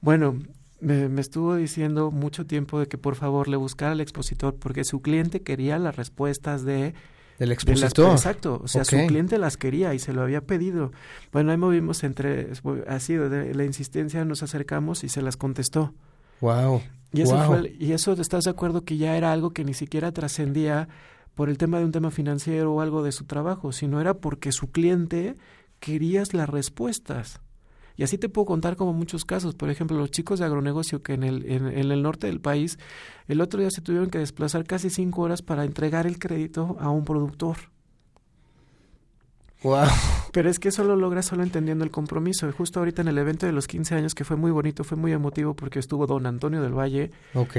[0.00, 0.38] Bueno
[0.80, 4.84] me, me, estuvo diciendo mucho tiempo de que por favor le buscara al expositor porque
[4.84, 6.94] su cliente quería las respuestas de
[7.40, 8.12] del expositor.
[8.12, 10.92] exacto, o sea, su cliente las quería y se lo había pedido.
[11.32, 12.52] Bueno, ahí movimos entre,
[12.86, 15.94] así, de la insistencia nos acercamos y se las contestó.
[16.42, 16.82] Wow.
[17.14, 20.12] Y eso, Fue, y eso, ¿estás de acuerdo que ya era algo que ni siquiera
[20.12, 20.88] trascendía
[21.34, 24.52] por el tema de un tema financiero o algo de su trabajo, sino era porque
[24.52, 25.34] su cliente
[25.78, 27.40] quería las respuestas?
[28.00, 29.54] Y así te puedo contar como muchos casos.
[29.54, 32.78] Por ejemplo, los chicos de agronegocio que en el, en, en, el norte del país
[33.28, 36.88] el otro día se tuvieron que desplazar casi cinco horas para entregar el crédito a
[36.88, 37.58] un productor.
[39.62, 39.84] Wow.
[40.32, 42.50] Pero es que eso lo logra solo entendiendo el compromiso.
[42.52, 45.12] Justo ahorita en el evento de los 15 años, que fue muy bonito, fue muy
[45.12, 47.10] emotivo porque estuvo don Antonio del Valle.
[47.34, 47.58] Ok.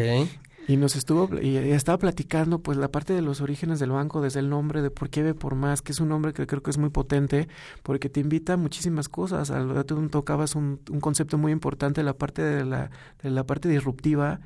[0.72, 4.39] Y nos estuvo, y estaba platicando pues la parte de los orígenes del banco, desde
[4.39, 6.72] el nombre, de por qué ve por más, que es un nombre que creo que
[6.72, 7.49] es muy potente,
[7.84, 9.51] porque te invita a muchísimas cosas.
[9.51, 12.89] Al tú tocabas un, un concepto muy importante, la parte de la,
[13.22, 14.39] de la parte disruptiva,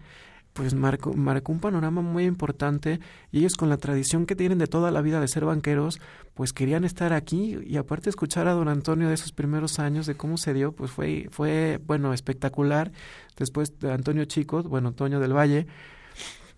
[0.54, 3.00] pues marcó, marcó un panorama muy importante
[3.32, 6.02] y ellos con la tradición que tienen de toda la vida de ser banqueros,
[6.34, 10.16] pues querían estar aquí y aparte escuchar a don Antonio de esos primeros años, de
[10.16, 12.92] cómo se dio, pues fue, fue bueno, espectacular.
[13.38, 15.68] Después de Antonio Chico, bueno, Antonio del Valle,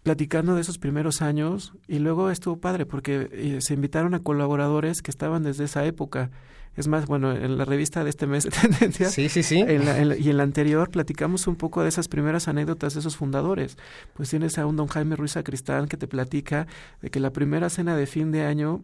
[0.07, 5.01] platicando de esos primeros años y luego estuvo padre porque eh, se invitaron a colaboradores
[5.01, 6.31] que estaban desde esa época.
[6.77, 9.57] Es más, bueno, en la revista de este mes de Tendencias sí, sí, sí.
[9.57, 13.77] y en la anterior platicamos un poco de esas primeras anécdotas de esos fundadores.
[14.13, 16.67] Pues tienes a un don Jaime Ruiz Sacristán que te platica
[17.01, 18.83] de que la primera cena de fin de año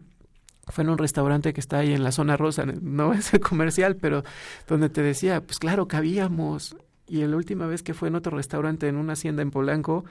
[0.68, 3.96] fue en un restaurante que está ahí en la zona rosa, no es el comercial,
[3.96, 4.24] pero
[4.68, 6.76] donde te decía, pues claro, cabíamos.
[7.06, 10.04] Y la última vez que fue en otro restaurante en una hacienda en Polanco,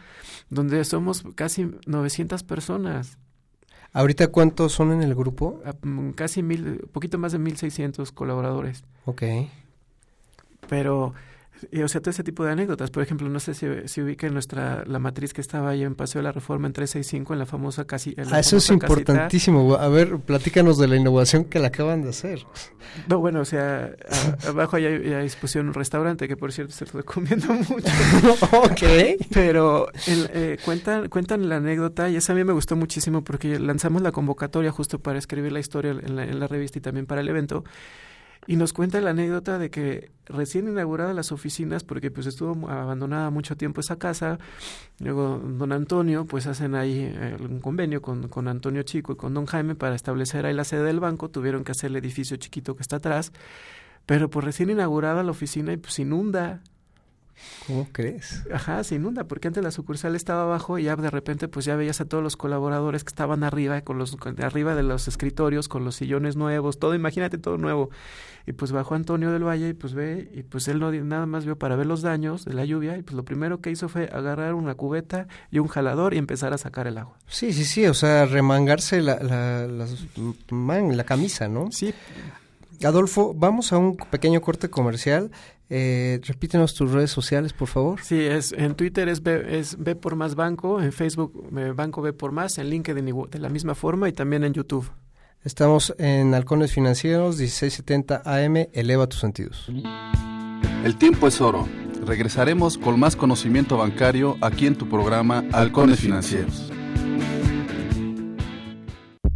[0.49, 3.17] donde somos casi 900 personas.
[3.93, 5.61] ¿Ahorita cuántos son en el grupo?
[5.65, 8.83] Ah, mm, casi mil, poquito más de 1.600 colaboradores.
[9.05, 9.23] Ok.
[10.67, 11.13] Pero
[11.83, 12.89] o sea, todo ese tipo de anécdotas.
[12.91, 16.19] Por ejemplo, no sé si, si ubica nuestra, la matriz que estaba ahí en Paseo
[16.19, 18.15] de la Reforma en 365, en la famosa casi.
[18.31, 19.75] ah, eso es importantísimo.
[19.75, 22.45] A ver, platícanos de la innovación que la acaban de hacer.
[23.07, 23.91] No, bueno, o sea,
[24.47, 27.87] abajo hay, hay, disposición un restaurante que, por cierto, se lo recomiendo mucho.
[28.51, 28.83] ok.
[29.31, 34.01] Pero eh, cuentan, cuentan la anécdota y esa a mí me gustó muchísimo porque lanzamos
[34.01, 37.21] la convocatoria justo para escribir la historia en la, en la revista y también para
[37.21, 37.63] el evento
[38.47, 43.29] y nos cuenta la anécdota de que recién inauguradas las oficinas, porque pues estuvo abandonada
[43.29, 44.37] mucho tiempo esa casa,
[44.99, 49.33] luego don Antonio, pues hacen ahí eh, un convenio con, con Antonio Chico y con
[49.33, 52.75] don Jaime para establecer ahí la sede del banco, tuvieron que hacer el edificio chiquito
[52.75, 53.31] que está atrás,
[54.05, 56.61] pero pues recién inaugurada la oficina y pues inunda,
[57.67, 58.43] ¿Cómo crees?
[58.53, 61.75] Ajá, se inunda, porque antes la sucursal estaba abajo y ya de repente pues ya
[61.75, 65.85] veías a todos los colaboradores que estaban arriba, con los arriba de los escritorios, con
[65.85, 67.89] los sillones nuevos, todo, imagínate todo nuevo.
[68.45, 71.45] Y pues bajó Antonio del Valle y pues ve, y pues él no nada más
[71.45, 74.09] vio para ver los daños de la lluvia, y pues lo primero que hizo fue
[74.11, 77.17] agarrar una cubeta y un jalador y empezar a sacar el agua.
[77.27, 81.71] Sí, sí, sí, o sea, remangarse la, la, la camisa, ¿no?
[81.71, 81.93] Sí.
[82.83, 85.31] Adolfo, vamos a un pequeño corte comercial.
[85.69, 88.01] Eh, repítenos tus redes sociales, por favor.
[88.01, 92.01] Sí, es en Twitter es B, es B por más banco, en Facebook eh, Banco
[92.01, 94.91] B por más, en LinkedIn de la misma forma y también en YouTube.
[95.43, 99.69] Estamos en Halcones Financieros, 1670 AM, eleva tus sentidos.
[100.83, 101.67] El tiempo es oro.
[102.05, 106.72] Regresaremos con más conocimiento bancario aquí en tu programa Halcones Financieros.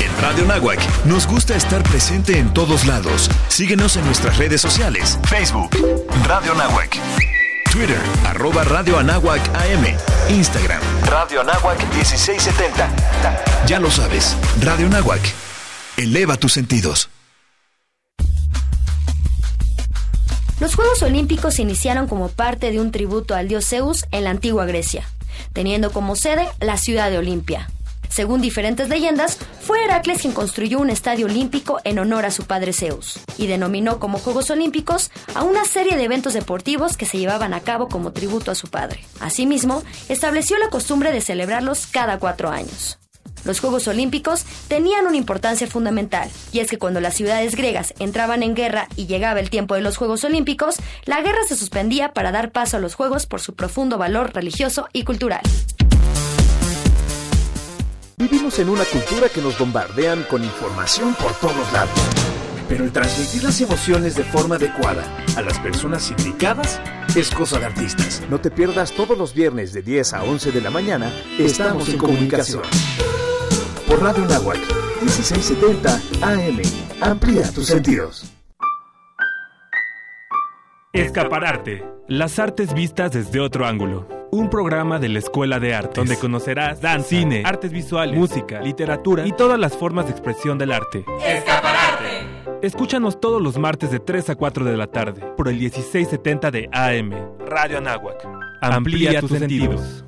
[0.00, 3.30] En Radio Nahuac nos gusta estar presente en todos lados.
[3.48, 5.18] Síguenos en nuestras redes sociales.
[5.24, 5.70] Facebook,
[6.24, 6.98] Radio Nahuac.
[7.72, 9.96] Twitter, arroba Radio Anáhuac AM.
[10.28, 13.66] Instagram, Radio Anáhuac 1670.
[13.66, 15.22] Ya lo sabes, Radio Nahuac.
[15.96, 17.08] Eleva tus sentidos.
[20.60, 24.30] Los Juegos Olímpicos se iniciaron como parte de un tributo al dios Zeus en la
[24.30, 25.04] antigua Grecia,
[25.52, 27.68] teniendo como sede la ciudad de Olimpia.
[28.12, 32.74] Según diferentes leyendas, fue Heracles quien construyó un estadio olímpico en honor a su padre
[32.74, 37.54] Zeus y denominó como Juegos Olímpicos a una serie de eventos deportivos que se llevaban
[37.54, 39.02] a cabo como tributo a su padre.
[39.20, 42.98] Asimismo, estableció la costumbre de celebrarlos cada cuatro años.
[43.44, 48.42] Los Juegos Olímpicos tenían una importancia fundamental, y es que cuando las ciudades griegas entraban
[48.42, 52.30] en guerra y llegaba el tiempo de los Juegos Olímpicos, la guerra se suspendía para
[52.30, 55.40] dar paso a los Juegos por su profundo valor religioso y cultural.
[58.22, 61.90] Vivimos en una cultura que nos bombardean con información por todos lados.
[62.68, 65.02] Pero el transmitir las emociones de forma adecuada
[65.36, 66.80] a las personas indicadas
[67.16, 68.22] es cosa de artistas.
[68.30, 71.12] No te pierdas todos los viernes de 10 a 11 de la mañana.
[71.36, 72.62] Estamos en comunicación
[73.88, 76.62] por Radio Nahuatl, 1670 AM.
[77.00, 78.32] Amplía tus sentidos.
[80.92, 81.84] Escapararte.
[82.06, 84.21] Las artes vistas desde otro ángulo.
[84.34, 89.26] Un programa de la Escuela de Artes, donde conocerás danza, cine, artes visuales, música, literatura
[89.26, 91.04] y todas las formas de expresión del arte.
[91.22, 92.06] ¡Escapararte!
[92.62, 96.70] Escúchanos todos los martes de 3 a 4 de la tarde por el 1670 de
[96.72, 97.12] AM.
[97.46, 98.26] Radio Anáhuac.
[98.62, 100.02] Amplía, tus, sentidos.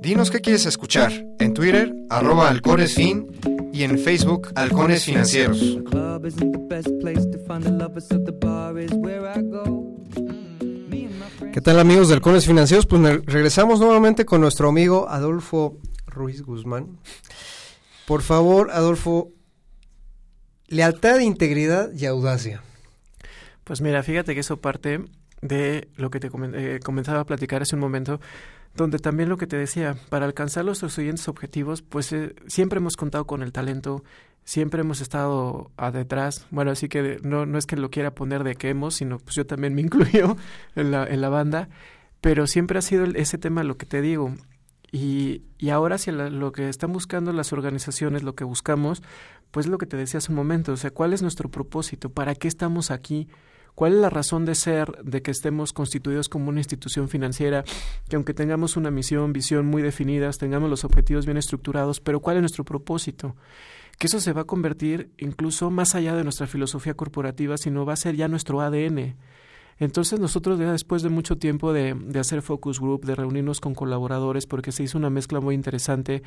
[0.00, 1.12] Dinos qué quieres escuchar.
[1.38, 3.28] En Twitter, arroba halconesfin
[3.72, 5.78] y en Facebook, Halcones Financieros.
[11.52, 12.86] ¿Qué tal amigos de Halcones Financieros?
[12.86, 15.76] Pues regresamos nuevamente con nuestro amigo Adolfo
[16.06, 16.98] Ruiz Guzmán.
[18.06, 19.28] Por favor, Adolfo,
[20.66, 22.62] lealtad, integridad y audacia.
[23.64, 25.04] Pues mira, fíjate que eso parte
[25.42, 28.18] de lo que te eh, comenzaba a platicar hace un momento
[28.74, 32.96] donde también lo que te decía, para alcanzar los siguientes objetivos, pues eh, siempre hemos
[32.96, 34.02] contado con el talento,
[34.44, 36.46] siempre hemos estado a detrás.
[36.50, 39.36] Bueno, así que no, no es que lo quiera poner de que hemos, sino pues
[39.36, 40.36] yo también me incluyo
[40.76, 41.68] en la, en la banda,
[42.20, 44.34] pero siempre ha sido ese tema lo que te digo.
[44.90, 49.02] Y, y ahora si lo que están buscando las organizaciones, lo que buscamos,
[49.50, 52.10] pues lo que te decía hace un momento, o sea, ¿cuál es nuestro propósito?
[52.10, 53.28] ¿Para qué estamos aquí?
[53.74, 57.64] ¿Cuál es la razón de ser de que estemos constituidos como una institución financiera,
[58.08, 62.36] que aunque tengamos una misión, visión muy definidas, tengamos los objetivos bien estructurados, pero cuál
[62.36, 63.34] es nuestro propósito?
[63.98, 67.92] Que eso se va a convertir incluso más allá de nuestra filosofía corporativa, sino va
[67.92, 69.16] a ser ya nuestro ADN.
[69.78, 73.74] Entonces nosotros ya después de mucho tiempo de, de, hacer focus group, de reunirnos con
[73.74, 76.22] colaboradores, porque se hizo una mezcla muy interesante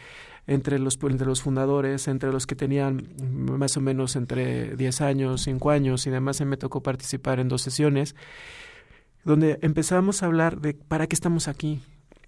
[0.47, 5.43] entre los, entre los fundadores, entre los que tenían más o menos entre 10 años,
[5.43, 8.15] 5 años y demás, se me tocó participar en dos sesiones,
[9.23, 11.81] donde empezamos a hablar de para qué estamos aquí.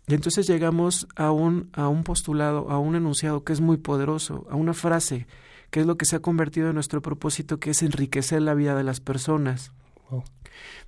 [0.07, 4.47] Y entonces llegamos a un, a un postulado, a un enunciado que es muy poderoso,
[4.49, 5.27] a una frase
[5.69, 8.75] que es lo que se ha convertido en nuestro propósito, que es enriquecer la vida
[8.75, 9.71] de las personas.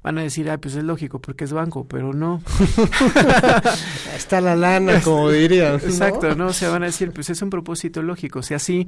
[0.01, 2.41] Van a decir, ah, pues es lógico porque es banco, pero no.
[4.15, 5.75] Está la lana, como dirían.
[5.75, 6.47] Exacto, ¿no?
[6.47, 8.87] O sea, van a decir, pues es un propósito lógico, o sea, sí,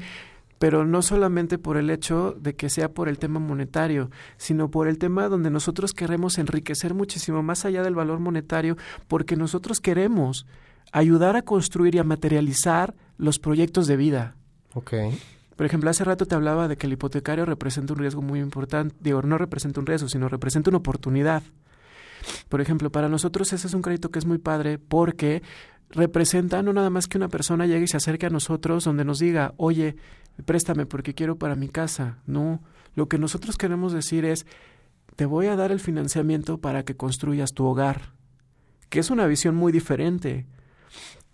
[0.62, 4.88] pero no solamente por el hecho de que sea por el tema monetario, sino por
[4.88, 10.45] el tema donde nosotros queremos enriquecer muchísimo más allá del valor monetario, porque nosotros queremos
[10.91, 14.36] ayudar a construir y a materializar los proyectos de vida.
[14.76, 15.18] Okay.
[15.55, 18.93] Por ejemplo, hace rato te hablaba de que el hipotecario representa un riesgo muy importante.
[18.99, 21.41] Digo, no representa un riesgo, sino representa una oportunidad.
[22.49, 25.41] Por ejemplo, para nosotros ese es un crédito que es muy padre porque
[25.89, 29.18] representa no nada más que una persona llegue y se acerque a nosotros donde nos
[29.18, 29.95] diga, oye,
[30.45, 32.19] préstame porque quiero para mi casa.
[32.25, 32.61] No,
[32.95, 34.45] lo que nosotros queremos decir es,
[35.15, 38.13] te voy a dar el financiamiento para que construyas tu hogar,
[38.89, 40.45] que es una visión muy diferente,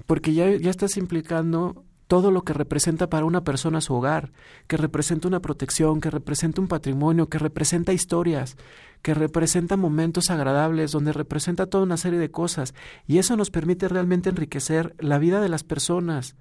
[0.06, 4.32] porque ya, ya estás implicando todo lo que representa para una persona su hogar,
[4.68, 8.56] que representa una protección, que representa un patrimonio, que representa historias,
[9.02, 12.74] que representa momentos agradables, donde representa toda una serie de cosas.
[13.08, 16.36] Y eso nos permite realmente enriquecer la vida de las personas.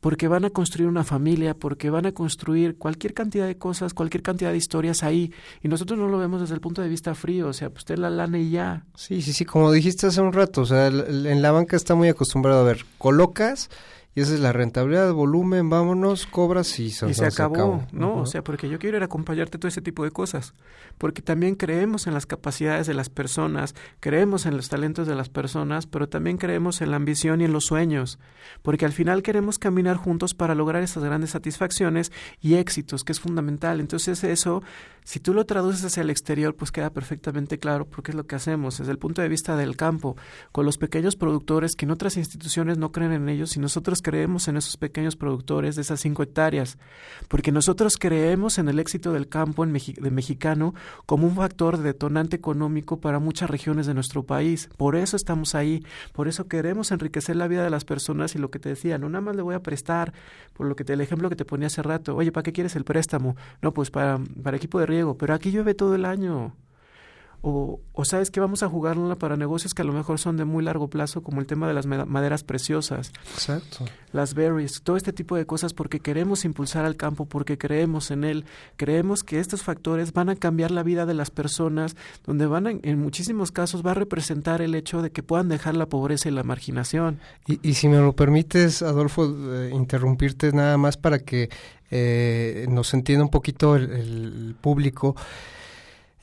[0.00, 4.22] Porque van a construir una familia, porque van a construir cualquier cantidad de cosas, cualquier
[4.22, 5.32] cantidad de historias ahí.
[5.62, 7.98] Y nosotros no lo vemos desde el punto de vista frío, o sea, pues usted
[7.98, 8.84] la lana y ya.
[8.94, 12.08] Sí, sí, sí, como dijiste hace un rato, o sea, en la banca está muy
[12.08, 13.70] acostumbrado a ver, colocas
[14.18, 18.16] y esa es la rentabilidad, volumen, vámonos, cobras y, y se, acabó, ¿no?
[18.16, 20.54] O sea, porque yo quiero ir a acompañarte todo ese tipo de cosas,
[20.98, 25.28] porque también creemos en las capacidades de las personas, creemos en los talentos de las
[25.28, 28.18] personas, pero también creemos en la ambición y en los sueños,
[28.62, 32.10] porque al final queremos caminar juntos para lograr esas grandes satisfacciones
[32.40, 33.78] y éxitos, que es fundamental.
[33.78, 34.64] Entonces eso,
[35.04, 38.34] si tú lo traduces hacia el exterior, pues queda perfectamente claro porque es lo que
[38.34, 40.16] hacemos desde el punto de vista del campo,
[40.50, 44.48] con los pequeños productores que en otras instituciones no creen en ellos y nosotros creemos
[44.48, 46.78] en esos pequeños productores de esas cinco hectáreas,
[47.28, 51.82] porque nosotros creemos en el éxito del campo en de mexicano como un factor de
[51.82, 54.70] detonante económico para muchas regiones de nuestro país.
[54.78, 55.84] Por eso estamos ahí,
[56.14, 59.10] por eso queremos enriquecer la vida de las personas y lo que te decía, no
[59.10, 60.14] nada más le voy a prestar,
[60.54, 62.76] por lo que te, el ejemplo que te ponía hace rato, oye, ¿para qué quieres
[62.76, 63.36] el préstamo?
[63.60, 66.54] No, pues para, para equipo de riego, pero aquí llueve todo el año
[67.42, 70.44] o, o sabes que vamos a jugarla para negocios que a lo mejor son de
[70.44, 73.12] muy largo plazo, como el tema de las maderas preciosas.
[73.34, 73.84] Exacto.
[74.12, 78.24] Las berries, todo este tipo de cosas porque queremos impulsar al campo, porque creemos en
[78.24, 78.44] él,
[78.76, 82.70] creemos que estos factores van a cambiar la vida de las personas, donde van a,
[82.70, 86.32] en muchísimos casos va a representar el hecho de que puedan dejar la pobreza y
[86.32, 87.20] la marginación.
[87.46, 91.50] Y, y si me lo permites, Adolfo, eh, interrumpirte nada más para que
[91.90, 95.16] eh, nos entienda un poquito el, el público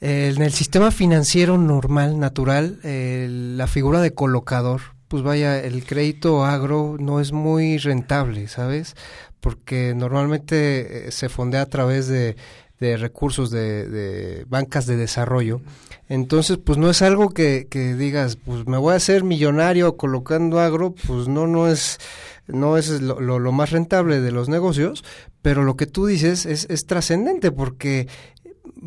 [0.01, 6.97] en el sistema financiero normal, natural, la figura de colocador, pues vaya, el crédito agro
[6.99, 8.95] no es muy rentable, ¿sabes?
[9.39, 12.35] Porque normalmente eh, se fondea a través de,
[12.79, 15.61] recursos de, bancas de desarrollo.
[16.09, 17.67] Entonces, pues no es algo que,
[17.97, 21.99] digas, pues me voy a hacer millonario colocando agro, pues no, no es,
[22.47, 25.03] no es lo, lo, más rentable de los negocios,
[25.41, 28.07] pero lo que tú dices es, es trascendente porque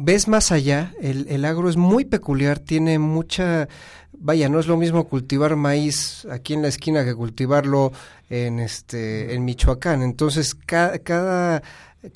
[0.01, 3.68] ves más allá, el, el agro es muy peculiar, tiene mucha,
[4.12, 7.92] vaya, no es lo mismo cultivar maíz aquí en la esquina que cultivarlo
[8.30, 10.03] en este, en Michoacán.
[10.03, 11.64] Entonces, cada, cada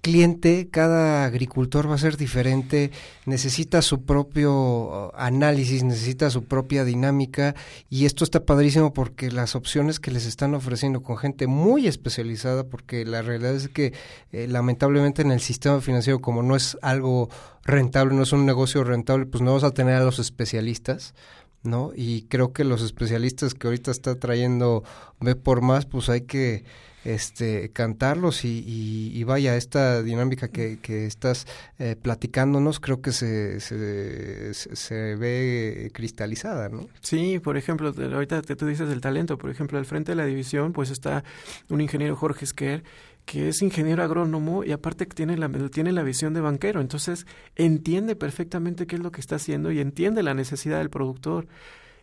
[0.01, 2.93] cliente, cada agricultor va a ser diferente,
[3.27, 7.57] necesita su propio uh, análisis, necesita su propia dinámica
[7.91, 12.65] y esto está padrísimo porque las opciones que les están ofreciendo con gente muy especializada,
[12.65, 13.93] porque la realidad es que
[14.31, 17.29] eh, lamentablemente en el sistema financiero como no es algo
[17.65, 21.15] rentable, no es un negocio rentable, pues no vas a tener a los especialistas.
[21.65, 21.93] ¿No?
[21.95, 24.83] Y creo que los especialistas que ahorita está trayendo
[25.21, 26.65] ve por más, pues hay que
[27.05, 28.63] este, cantarlos y,
[29.13, 31.47] y, vaya, esta dinámica que, que estás
[31.79, 36.89] eh, platicándonos creo que se, se, se, ve cristalizada, ¿no?
[37.01, 40.27] Sí, por ejemplo, ahorita que tú dices del talento, por ejemplo, al frente de la
[40.27, 41.25] división pues está
[41.69, 42.85] un ingeniero Jorge Esquer,
[43.25, 47.27] que es ingeniero agrónomo y aparte que tiene la, tiene la visión de banquero, entonces
[47.57, 51.47] entiende perfectamente qué es lo que está haciendo y entiende la necesidad del productor.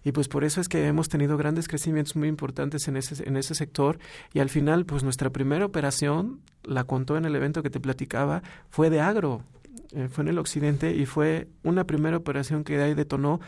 [0.03, 3.37] Y pues por eso es que hemos tenido grandes crecimientos muy importantes en ese, en
[3.37, 3.99] ese sector.
[4.33, 8.43] Y al final, pues nuestra primera operación, la contó en el evento que te platicaba,
[8.69, 9.43] fue de agro.
[9.91, 13.39] Eh, fue en el occidente y fue una primera operación que ahí detonó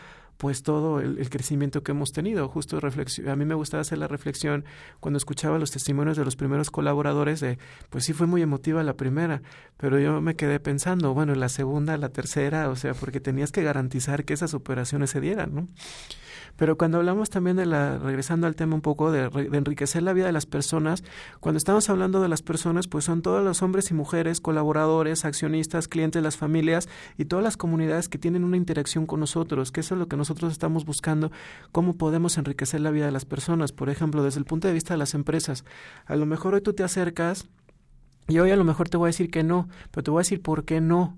[0.41, 2.47] pues todo el, crecimiento que hemos tenido.
[2.47, 4.65] Justo reflexión, a mí me gustaba hacer la reflexión
[4.99, 7.59] cuando escuchaba los testimonios de los primeros colaboradores de,
[7.91, 9.43] pues sí fue muy emotiva la primera,
[9.77, 13.61] pero yo me quedé pensando, bueno, la segunda, la tercera, o sea, porque tenías que
[13.61, 15.67] garantizar que esas operaciones se dieran, ¿no?
[16.55, 20.25] Pero cuando hablamos también de la, regresando al tema un poco de, enriquecer la vida
[20.25, 21.03] de las personas,
[21.39, 25.87] cuando estamos hablando de las personas, pues son todos los hombres y mujeres, colaboradores, accionistas,
[25.87, 29.95] clientes, las familias y todas las comunidades que tienen una interacción con nosotros, que eso
[29.95, 31.31] es lo que nosotros estamos buscando,
[31.71, 33.71] cómo podemos enriquecer la vida de las personas.
[33.71, 35.65] Por ejemplo, desde el punto de vista de las empresas,
[36.05, 37.47] a lo mejor hoy tú te acercas
[38.27, 40.23] y hoy a lo mejor te voy a decir que no, pero te voy a
[40.23, 41.17] decir por qué no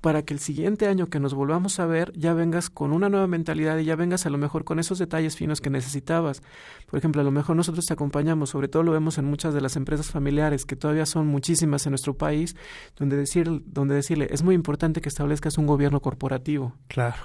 [0.00, 3.26] para que el siguiente año que nos volvamos a ver ya vengas con una nueva
[3.26, 6.42] mentalidad y ya vengas a lo mejor con esos detalles finos que necesitabas.
[6.86, 9.60] Por ejemplo, a lo mejor nosotros te acompañamos, sobre todo lo vemos en muchas de
[9.60, 12.56] las empresas familiares, que todavía son muchísimas en nuestro país,
[12.96, 16.74] donde, decir, donde decirle, es muy importante que establezcas un gobierno corporativo.
[16.86, 17.16] Claro.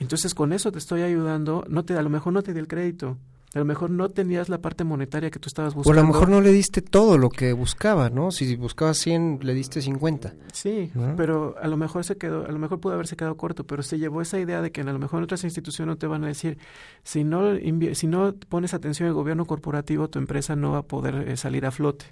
[0.00, 2.68] Entonces con eso te estoy ayudando, no te, a lo mejor no te di el
[2.68, 3.16] crédito,
[3.58, 5.98] a lo mejor no tenías la parte monetaria que tú estabas buscando.
[5.98, 8.30] O a lo mejor no le diste todo lo que buscaba, ¿no?
[8.30, 10.32] Si buscaba 100, le diste 50.
[10.52, 13.82] Sí, pero a lo mejor se quedó, a lo mejor pudo haberse quedado corto, pero
[13.82, 16.22] se llevó esa idea de que a lo mejor en otras instituciones no te van
[16.22, 16.58] a decir,
[17.02, 17.56] si no,
[17.94, 21.66] si no pones atención al gobierno corporativo, tu empresa no va a poder eh, salir
[21.66, 22.06] a flote.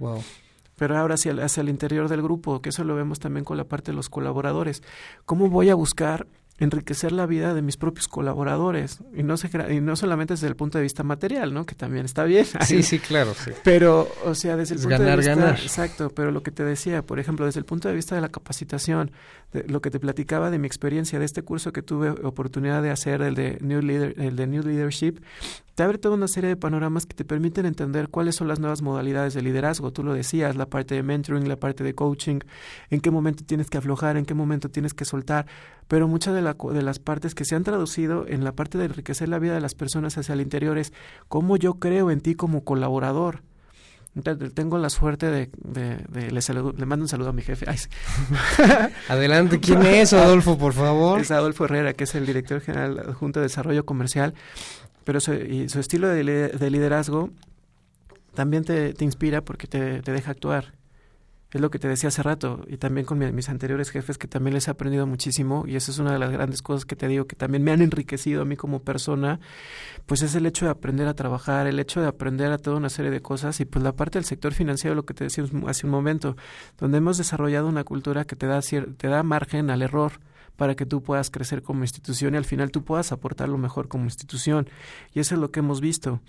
[0.00, 0.20] Wow
[0.80, 3.64] pero ahora hacia, hacia el interior del grupo, que eso lo vemos también con la
[3.64, 4.82] parte de los colaboradores.
[5.26, 6.26] ¿Cómo voy a buscar
[6.60, 10.56] enriquecer la vida de mis propios colaboradores y no se, y no solamente desde el
[10.56, 11.64] punto de vista material, ¿no?
[11.66, 12.46] Que también está bien.
[12.66, 13.50] Sí, sí, claro, sí.
[13.64, 15.60] Pero o sea, desde el punto ganar, de vista ganar.
[15.60, 18.28] exacto, pero lo que te decía, por ejemplo, desde el punto de vista de la
[18.28, 19.10] capacitación,
[19.52, 22.90] de lo que te platicaba de mi experiencia de este curso que tuve oportunidad de
[22.90, 25.20] hacer el de New Leader, el de New Leadership,
[25.74, 28.82] te abre toda una serie de panoramas que te permiten entender cuáles son las nuevas
[28.82, 29.92] modalidades de liderazgo.
[29.92, 32.40] Tú lo decías, la parte de mentoring, la parte de coaching,
[32.90, 35.46] en qué momento tienes que aflojar, en qué momento tienes que soltar,
[35.88, 38.86] pero muchas de, la, de las partes que se han traducido en la parte de
[38.86, 40.92] enriquecer la vida de las personas hacia el interior es
[41.28, 43.42] cómo yo creo en ti como colaborador.
[44.16, 47.42] Entonces, tengo la suerte de, de, de le, saludo, le, mando un saludo a mi
[47.42, 47.66] jefe.
[47.68, 47.88] Ay, sí.
[49.08, 51.20] Adelante, ¿quién es Adolfo, por favor?
[51.20, 54.34] Es Adolfo Herrera, que es el director general junto de Desarrollo Comercial,
[55.04, 57.30] pero su, y su estilo de, de, liderazgo
[58.34, 60.72] también te, te inspira porque te, te, deja actuar.
[61.52, 64.28] Es lo que te decía hace rato, y también con mi, mis anteriores jefes, que
[64.28, 67.08] también les he aprendido muchísimo, y esa es una de las grandes cosas que te
[67.08, 69.40] digo, que también me han enriquecido a mí como persona,
[70.06, 72.88] pues es el hecho de aprender a trabajar, el hecho de aprender a toda una
[72.88, 75.86] serie de cosas, y pues la parte del sector financiero, lo que te decía hace
[75.86, 76.36] un momento,
[76.78, 80.12] donde hemos desarrollado una cultura que te da, te da margen al error,
[80.60, 83.88] para que tú puedas crecer como institución y al final tú puedas aportar lo mejor
[83.88, 84.68] como institución.
[85.14, 86.20] Y eso es lo que hemos visto.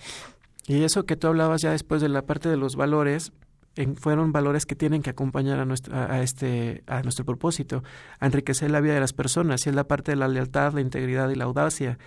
[0.68, 3.34] Y eso que tú hablabas ya después de la parte de los valores,
[3.76, 7.84] en, fueron valores que tienen que acompañar a nuestro, a, este, a nuestro propósito,
[8.20, 10.82] a enriquecer la vida de las personas, y es la parte de la lealtad, la
[10.82, 11.98] integridad y la audacia.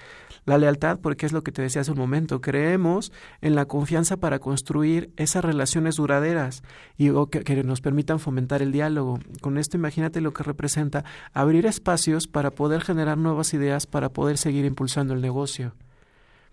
[0.45, 4.19] La lealtad, porque es lo que te decía hace un momento, creemos en la confianza
[4.19, 6.63] para construir esas relaciones duraderas
[6.99, 9.19] y o que nos permitan fomentar el diálogo.
[9.41, 14.37] Con esto imagínate lo que representa abrir espacios para poder generar nuevas ideas, para poder
[14.37, 15.75] seguir impulsando el negocio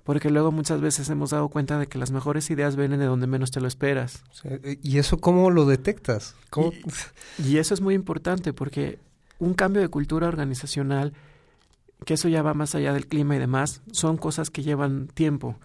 [0.04, 3.28] porque luego muchas veces hemos dado cuenta de que las mejores ideas vienen de donde
[3.28, 4.24] menos te lo esperas.
[4.82, 6.36] ¿Y eso cómo lo detectas?
[6.49, 6.72] ¿Cómo?
[7.38, 8.99] Y, y, eso es muy importante porque
[9.39, 11.14] un cambio de cultura organizacional,
[12.06, 15.58] que eso ya va más allá del clima y demás, son cosas que llevan tiempo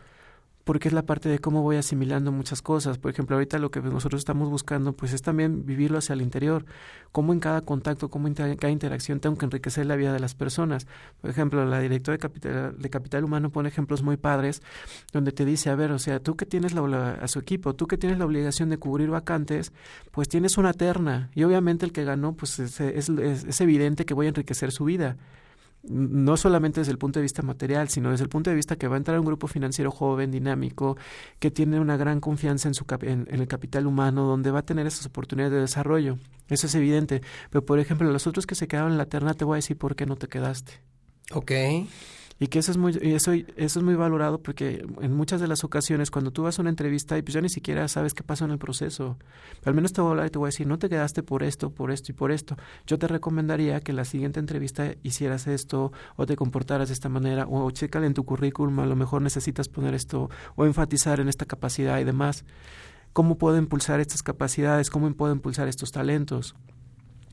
[0.66, 2.98] porque es la parte de cómo voy asimilando muchas cosas.
[2.98, 6.64] Por ejemplo, ahorita lo que nosotros estamos buscando, pues es también vivirlo hacia el interior,
[7.12, 10.34] cómo en cada contacto, cómo en cada interacción tengo que enriquecer la vida de las
[10.34, 10.88] personas.
[11.20, 14.60] Por ejemplo, la directora de Capital, de Capital Humano pone ejemplos muy padres,
[15.12, 17.86] donde te dice, a ver, o sea, tú que tienes la, a su equipo, tú
[17.86, 19.72] que tienes la obligación de cubrir vacantes,
[20.10, 24.04] pues tienes una terna, y obviamente el que ganó, pues es, es, es, es evidente
[24.04, 25.16] que voy a enriquecer su vida
[25.88, 28.88] no solamente desde el punto de vista material, sino desde el punto de vista que
[28.88, 30.96] va a entrar un grupo financiero joven, dinámico,
[31.38, 34.86] que tiene una gran confianza en, su en, el capital humano, donde va a tener
[34.86, 36.18] esas oportunidades de desarrollo.
[36.48, 37.22] Eso es evidente.
[37.50, 39.76] Pero, por ejemplo, los otros que se quedaron en la terna, te voy a decir
[39.76, 40.80] por qué no te quedaste.
[41.32, 41.52] Ok.
[42.38, 45.64] Y que eso es muy eso, eso es muy valorado porque en muchas de las
[45.64, 48.44] ocasiones cuando tú vas a una entrevista y pues ya ni siquiera sabes qué pasó
[48.44, 49.16] en el proceso.
[49.64, 51.42] Al menos te voy a hablar y te voy a decir, no te quedaste por
[51.42, 52.56] esto, por esto y por esto.
[52.86, 57.46] Yo te recomendaría que la siguiente entrevista hicieras esto o te comportaras de esta manera
[57.48, 61.46] o chécale en tu currículum, a lo mejor necesitas poner esto o enfatizar en esta
[61.46, 62.44] capacidad y demás.
[63.14, 64.90] ¿Cómo puedo impulsar estas capacidades?
[64.90, 66.54] ¿Cómo puedo impulsar estos talentos?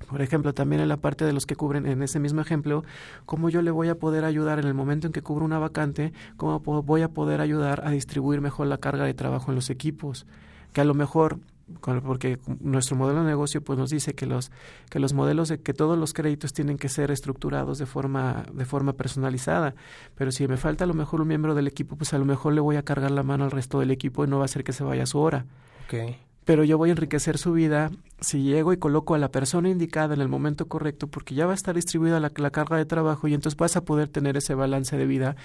[0.10, 2.84] Por ejemplo, también en la parte de los que cubren, en ese mismo ejemplo,
[3.26, 6.14] cómo yo le voy a poder ayudar en el momento en que cubro una vacante,
[6.38, 10.26] cómo voy a poder ayudar a distribuir mejor la carga de trabajo en los equipos,
[10.72, 11.40] que a lo mejor
[11.80, 14.52] porque nuestro modelo de negocio pues nos dice que los
[14.90, 18.66] que los modelos de que todos los créditos tienen que ser estructurados de forma de
[18.66, 19.74] forma personalizada.
[20.16, 22.54] Pero si me falta a lo mejor un miembro del equipo pues a lo mejor
[22.54, 24.64] le voy a cargar la mano al resto del equipo y no va a hacer
[24.64, 25.46] que se vaya a su hora.
[25.88, 29.70] Okay pero yo voy a enriquecer su vida si llego y coloco a la persona
[29.70, 32.86] indicada en el momento correcto, porque ya va a estar distribuida la, la, carga de
[32.86, 35.36] trabajo y entonces vas a poder tener ese balance de vida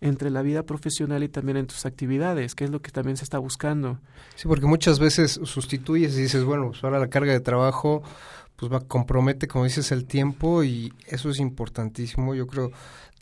[0.00, 3.24] entre la vida profesional y también en tus actividades, que es lo que también se
[3.24, 4.00] está buscando.
[4.34, 8.02] Sí, porque muchas veces sustituyes y dices, bueno, pues ahora la carga de trabajo
[8.56, 12.34] pues va, compromete, como dices, el tiempo y eso es importantísimo.
[12.34, 12.70] Yo creo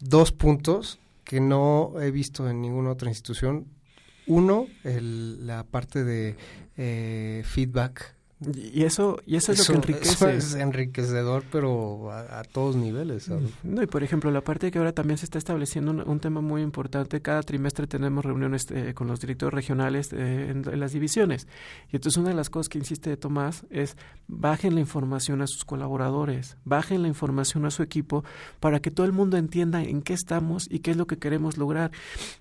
[0.01, 3.67] dos puntos que no he visto en ninguna otra institución.
[4.33, 6.37] Uno, el, la parte de
[6.79, 8.17] eh, feedback.
[8.55, 10.13] Y eso, y eso es lo que enriquece.
[10.13, 13.25] Eso es enriquecedor, pero a, a todos niveles.
[13.25, 13.51] ¿sabes?
[13.63, 16.21] No, y por ejemplo, la parte de que ahora también se está estableciendo un, un
[16.21, 17.21] tema muy importante.
[17.23, 21.47] Cada trimestre tenemos reuniones eh, con los directores regionales eh, en, en, las divisiones.
[21.91, 23.97] Y entonces una de las cosas que insiste Tomás es
[24.29, 28.25] bajen la información a sus colaboradores, bajen la información a su equipo
[28.61, 31.57] para que todo el mundo entienda en qué estamos y qué es lo que queremos
[31.59, 31.91] lograr.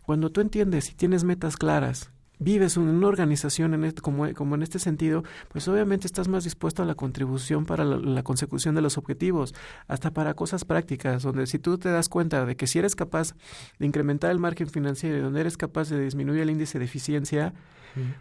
[0.03, 2.11] Cuando tú entiendes y tienes metas claras,
[2.41, 6.43] vives en una organización en este, como, como, en este sentido, pues obviamente estás más
[6.43, 9.53] dispuesto a la contribución para la, la, consecución de los objetivos,
[9.87, 13.35] hasta para cosas prácticas, donde si tú te das cuenta de que si eres capaz
[13.77, 17.53] de incrementar el margen financiero y donde eres capaz de disminuir el índice de eficiencia,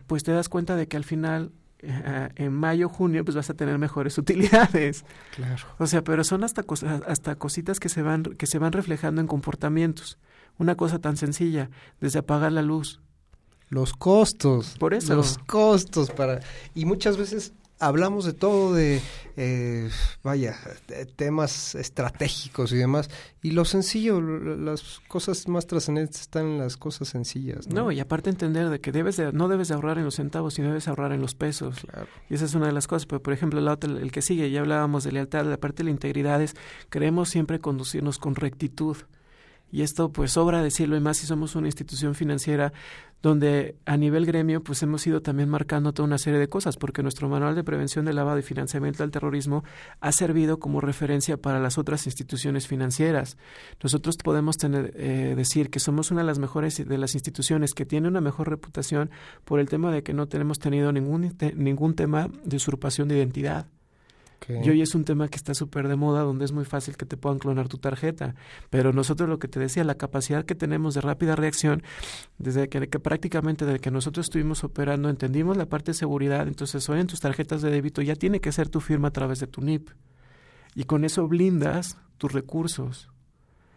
[0.07, 1.53] pues te das cuenta de que al final
[1.83, 5.05] eh, en mayo, junio, pues vas a tener mejores utilidades.
[5.35, 5.65] Claro.
[5.79, 6.63] O sea, pero son hasta,
[7.07, 10.19] hasta cositas que se, van, que se van reflejando en comportamientos.
[10.59, 13.01] Una cosa tan sencilla, desde apagar la luz.
[13.71, 14.77] Los costos.
[14.79, 15.15] Por eso.
[15.15, 16.41] Los costos para...
[16.75, 19.01] Y muchas veces hablamos de todo, de,
[19.37, 19.89] eh,
[20.23, 20.57] vaya,
[21.17, 23.11] temas estratégicos y demás.
[23.43, 27.67] Y lo sencillo, las cosas más trascendentes están en las cosas sencillas.
[27.69, 27.91] ¿no?
[27.91, 30.69] y aparte entender de que debes de, no debes de ahorrar en los centavos, sino
[30.69, 31.79] debes ahorrar en los pesos.
[32.29, 33.07] Y esa es una de las cosas.
[33.07, 35.91] Pero, por ejemplo, el, el que sigue, ya hablábamos de lealtad, la parte de la
[35.91, 36.55] integridad es,
[36.91, 38.97] queremos siempre conducirnos con rectitud.
[39.73, 42.73] Y esto pues sobra decirlo y más si somos una institución financiera
[43.23, 47.03] donde a nivel gremio pues hemos ido también marcando toda una serie de cosas porque
[47.03, 49.63] nuestro manual de prevención del lavado y financiamiento al terrorismo
[50.01, 53.37] ha servido como referencia para las otras instituciones financieras.
[53.83, 57.85] Nosotros podemos tener, eh, decir que somos una de las mejores de las instituciones que
[57.85, 59.11] tiene una mejor reputación
[59.45, 63.67] por el tema de que no tenemos tenido ningún, ningún tema de usurpación de identidad.
[64.49, 67.07] Y hoy es un tema que está súper de moda, donde es muy fácil que
[67.07, 68.35] te puedan clonar tu tarjeta.
[68.71, 71.83] Pero nosotros lo que te decía, la capacidad que tenemos de rápida reacción,
[72.39, 77.01] desde que, prácticamente desde que nosotros estuvimos operando, entendimos la parte de seguridad, entonces hoy
[77.01, 79.61] en tus tarjetas de débito ya tiene que ser tu firma a través de tu
[79.61, 79.91] NIP.
[80.75, 83.09] Y con eso blindas tus recursos.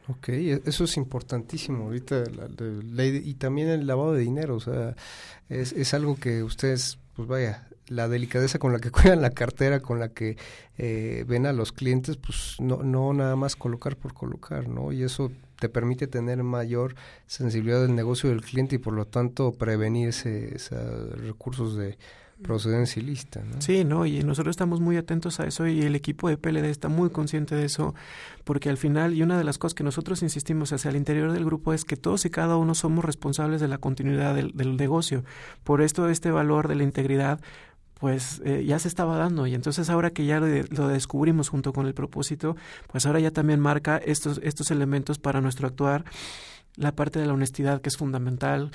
[0.07, 4.95] Ok, e, eso es importantísimo ahorita, la, y también el lavado de dinero, o sea,
[5.49, 9.82] es, es algo que ustedes, pues vaya, la delicadeza con la que cuidan la cartera,
[9.82, 10.38] con la que
[10.78, 14.92] eh, ven a los clientes, pues no, no nada más colocar por colocar, ¿no?
[14.92, 19.54] Y eso te permite tener mayor sensibilidad del negocio del cliente y por lo tanto
[19.54, 20.72] prevenir esos
[21.22, 21.98] recursos de
[22.42, 23.42] procedencia ilícita.
[23.44, 23.62] ¿no?
[23.62, 26.90] Sí, no, y nosotros estamos muy atentos a eso y el equipo de PLD está
[26.90, 27.96] muy consciente de eso,
[28.44, 31.46] porque al final, y una de las cosas que nosotros insistimos hacia el interior del
[31.46, 35.24] grupo es que todos y cada uno somos responsables de la continuidad del, del negocio.
[35.64, 37.40] Por esto, este valor de la integridad
[38.04, 41.88] pues eh, ya se estaba dando y entonces ahora que ya lo, descubrimos junto con
[41.88, 42.58] el propósito,
[42.91, 46.04] pues ahora ya también marca estos, estos elementos para nuestro actuar,
[46.76, 48.72] la parte de la honestidad que es fundamental,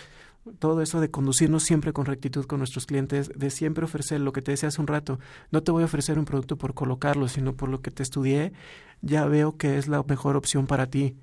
[0.59, 4.41] todo eso de conducirnos siempre con rectitud con nuestros clientes, de siempre ofrecer lo que
[4.41, 5.19] te decía hace un rato,
[5.51, 8.55] no te voy a ofrecer un producto por colocarlo, sino por lo que te estudié,
[9.03, 11.19] ya veo que es la mejor opción para ti.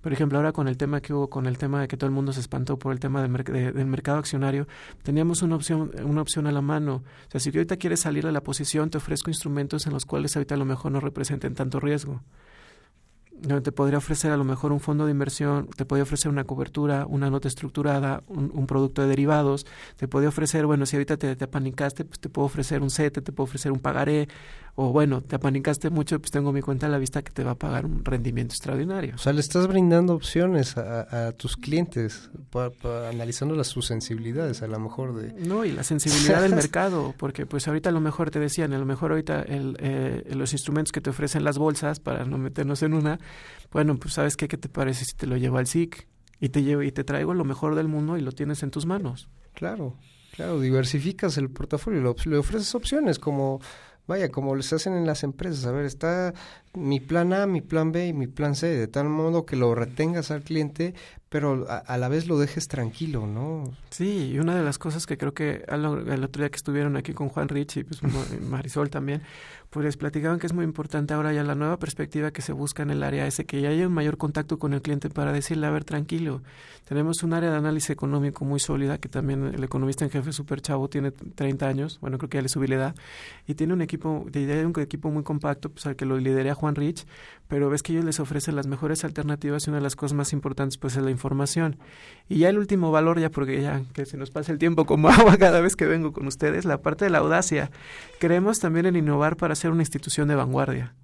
[0.00, 2.14] Por ejemplo, ahora con el tema que hubo, con el tema de que todo el
[2.14, 4.66] mundo se espantó por el tema del, del mercado accionario,
[5.02, 7.02] teníamos una opción, una opción a la mano.
[7.28, 10.36] O sea, si ahorita quieres salir de la posición, te ofrezco instrumentos en los cuales
[10.36, 12.20] ahorita a lo mejor no representen tanto riesgo
[13.62, 17.06] te podría ofrecer a lo mejor un fondo de inversión, te podría ofrecer una cobertura,
[17.06, 19.66] una nota estructurada, un, producto de derivados,
[19.96, 23.12] te podría ofrecer, bueno, si ahorita te, te, apanicaste, pues te puedo ofrecer un set,
[23.12, 24.28] te puedo ofrecer un pagaré,
[24.76, 27.52] o bueno, te apanicaste mucho, pues tengo mi cuenta a la vista que te va
[27.52, 29.14] a pagar un rendimiento extraordinario.
[29.14, 34.66] O sea, le estás brindando opciones a, tus clientes, para, analizando las sus sensibilidades, a
[34.66, 35.32] lo mejor de...
[35.46, 38.78] No, y la sensibilidad del mercado, porque pues ahorita a lo mejor te decían, a
[38.78, 42.82] lo mejor ahorita el, eh, los instrumentos que te ofrecen las bolsas, para no meternos
[42.82, 43.20] en una,
[43.70, 46.08] bueno, pues sabes qué, qué te parece si te lo llevo al SIC
[46.40, 48.86] y te llevo y te traigo lo mejor del mundo y lo tienes en tus
[48.86, 49.28] manos.
[49.54, 49.96] Claro,
[50.34, 53.60] claro, diversificas el portafolio, le ofreces opciones como
[54.06, 56.34] vaya, como les hacen en las empresas, a ver, está
[56.74, 59.74] mi plan A, mi plan B y mi plan C, de tal modo que lo
[59.74, 60.94] retengas al cliente,
[61.28, 63.64] pero a, la vez lo dejes tranquilo, ¿no?
[63.90, 65.84] Sí, y una de las cosas que creo que el
[66.24, 68.00] otro día que estuvieron aquí con Juan Rich y pues,
[68.42, 69.22] Marisol también,
[69.74, 72.84] pues les platicaban que es muy importante ahora ya la nueva perspectiva que se busca
[72.84, 75.66] en el área ese, que ya haya un mayor contacto con el cliente para decirle,
[75.66, 76.42] a ver, tranquilo,
[76.84, 80.60] tenemos un área de análisis económico muy sólida, que también el economista en jefe super
[80.60, 82.94] chavo tiene 30 años, bueno, creo que ya le subí la edad,
[83.48, 86.76] y tiene un equipo, de un equipo muy compacto, pues al que lo lidera Juan
[86.76, 87.04] Rich,
[87.48, 90.32] pero ves que ellos les ofrecen las mejores alternativas y una de las cosas más
[90.32, 91.76] importantes pues es la información.
[92.28, 95.08] Y ya el último valor, ya porque ya que se nos pasa el tiempo como
[95.10, 97.70] agua cada vez que vengo con ustedes, la parte de la audacia.
[98.18, 100.94] Creemos también en innovar para ser una institución de vanguardia.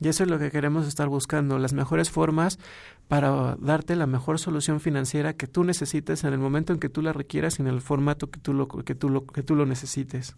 [0.00, 2.58] Y eso es lo que queremos estar buscando, las mejores formas
[3.06, 7.00] para darte la mejor solución financiera que tú necesites en el momento en que tú
[7.00, 9.66] la requieras y en el formato que tú lo, que tú lo, que tú lo
[9.66, 10.34] necesites.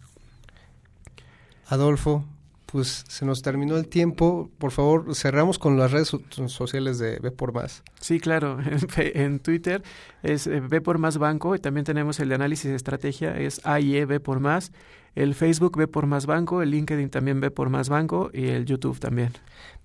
[1.65, 2.23] Adolfo,
[2.67, 4.51] pues se nos terminó el tiempo.
[4.59, 7.81] Por favor, cerramos con las redes sociales de B por Más.
[7.99, 8.59] Sí, claro.
[8.97, 9.81] En, Twitter
[10.21, 13.65] es B eh, por Más Banco y también tenemos el de análisis de estrategia, es
[13.65, 14.71] AIE B por Más.
[15.15, 18.65] El Facebook B por Más Banco, el LinkedIn también B por Más Banco y el
[18.65, 19.31] YouTube también.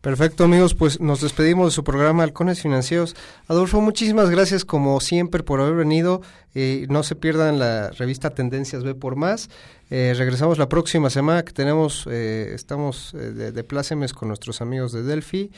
[0.01, 3.15] Perfecto, amigos, pues nos despedimos de su programa Halcones Financieros.
[3.49, 6.23] Adolfo, muchísimas gracias como siempre por haber venido.
[6.55, 9.51] Eh, no se pierdan la revista Tendencias B por Más.
[9.91, 14.93] Eh, regresamos la próxima semana que tenemos, eh, estamos de, de, plácemes con nuestros amigos
[14.93, 15.51] de Delphi.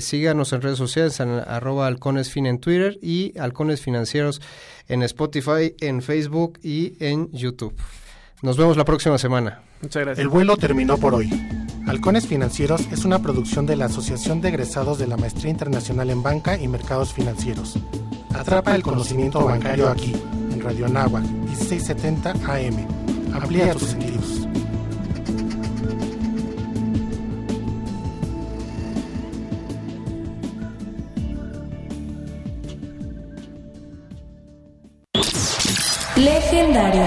[0.00, 4.42] síganos en redes sociales, en arroba halconesfin en Twitter y halcones financieros
[4.88, 7.74] en Spotify, en Facebook y en YouTube.
[8.42, 9.62] Nos vemos la próxima semana.
[9.82, 10.18] Muchas gracias.
[10.18, 11.30] El vuelo terminó por hoy.
[11.86, 16.24] Halcones Financieros es una producción de la Asociación de Egresados de la Maestría Internacional en
[16.24, 17.78] Banca y Mercados Financieros.
[18.34, 20.12] Atrapa el conocimiento bancario aquí,
[20.52, 22.86] en Radio Anáhuac, 1670 AM.
[23.32, 24.48] Amplía tus sentidos.
[36.16, 37.02] Legendario.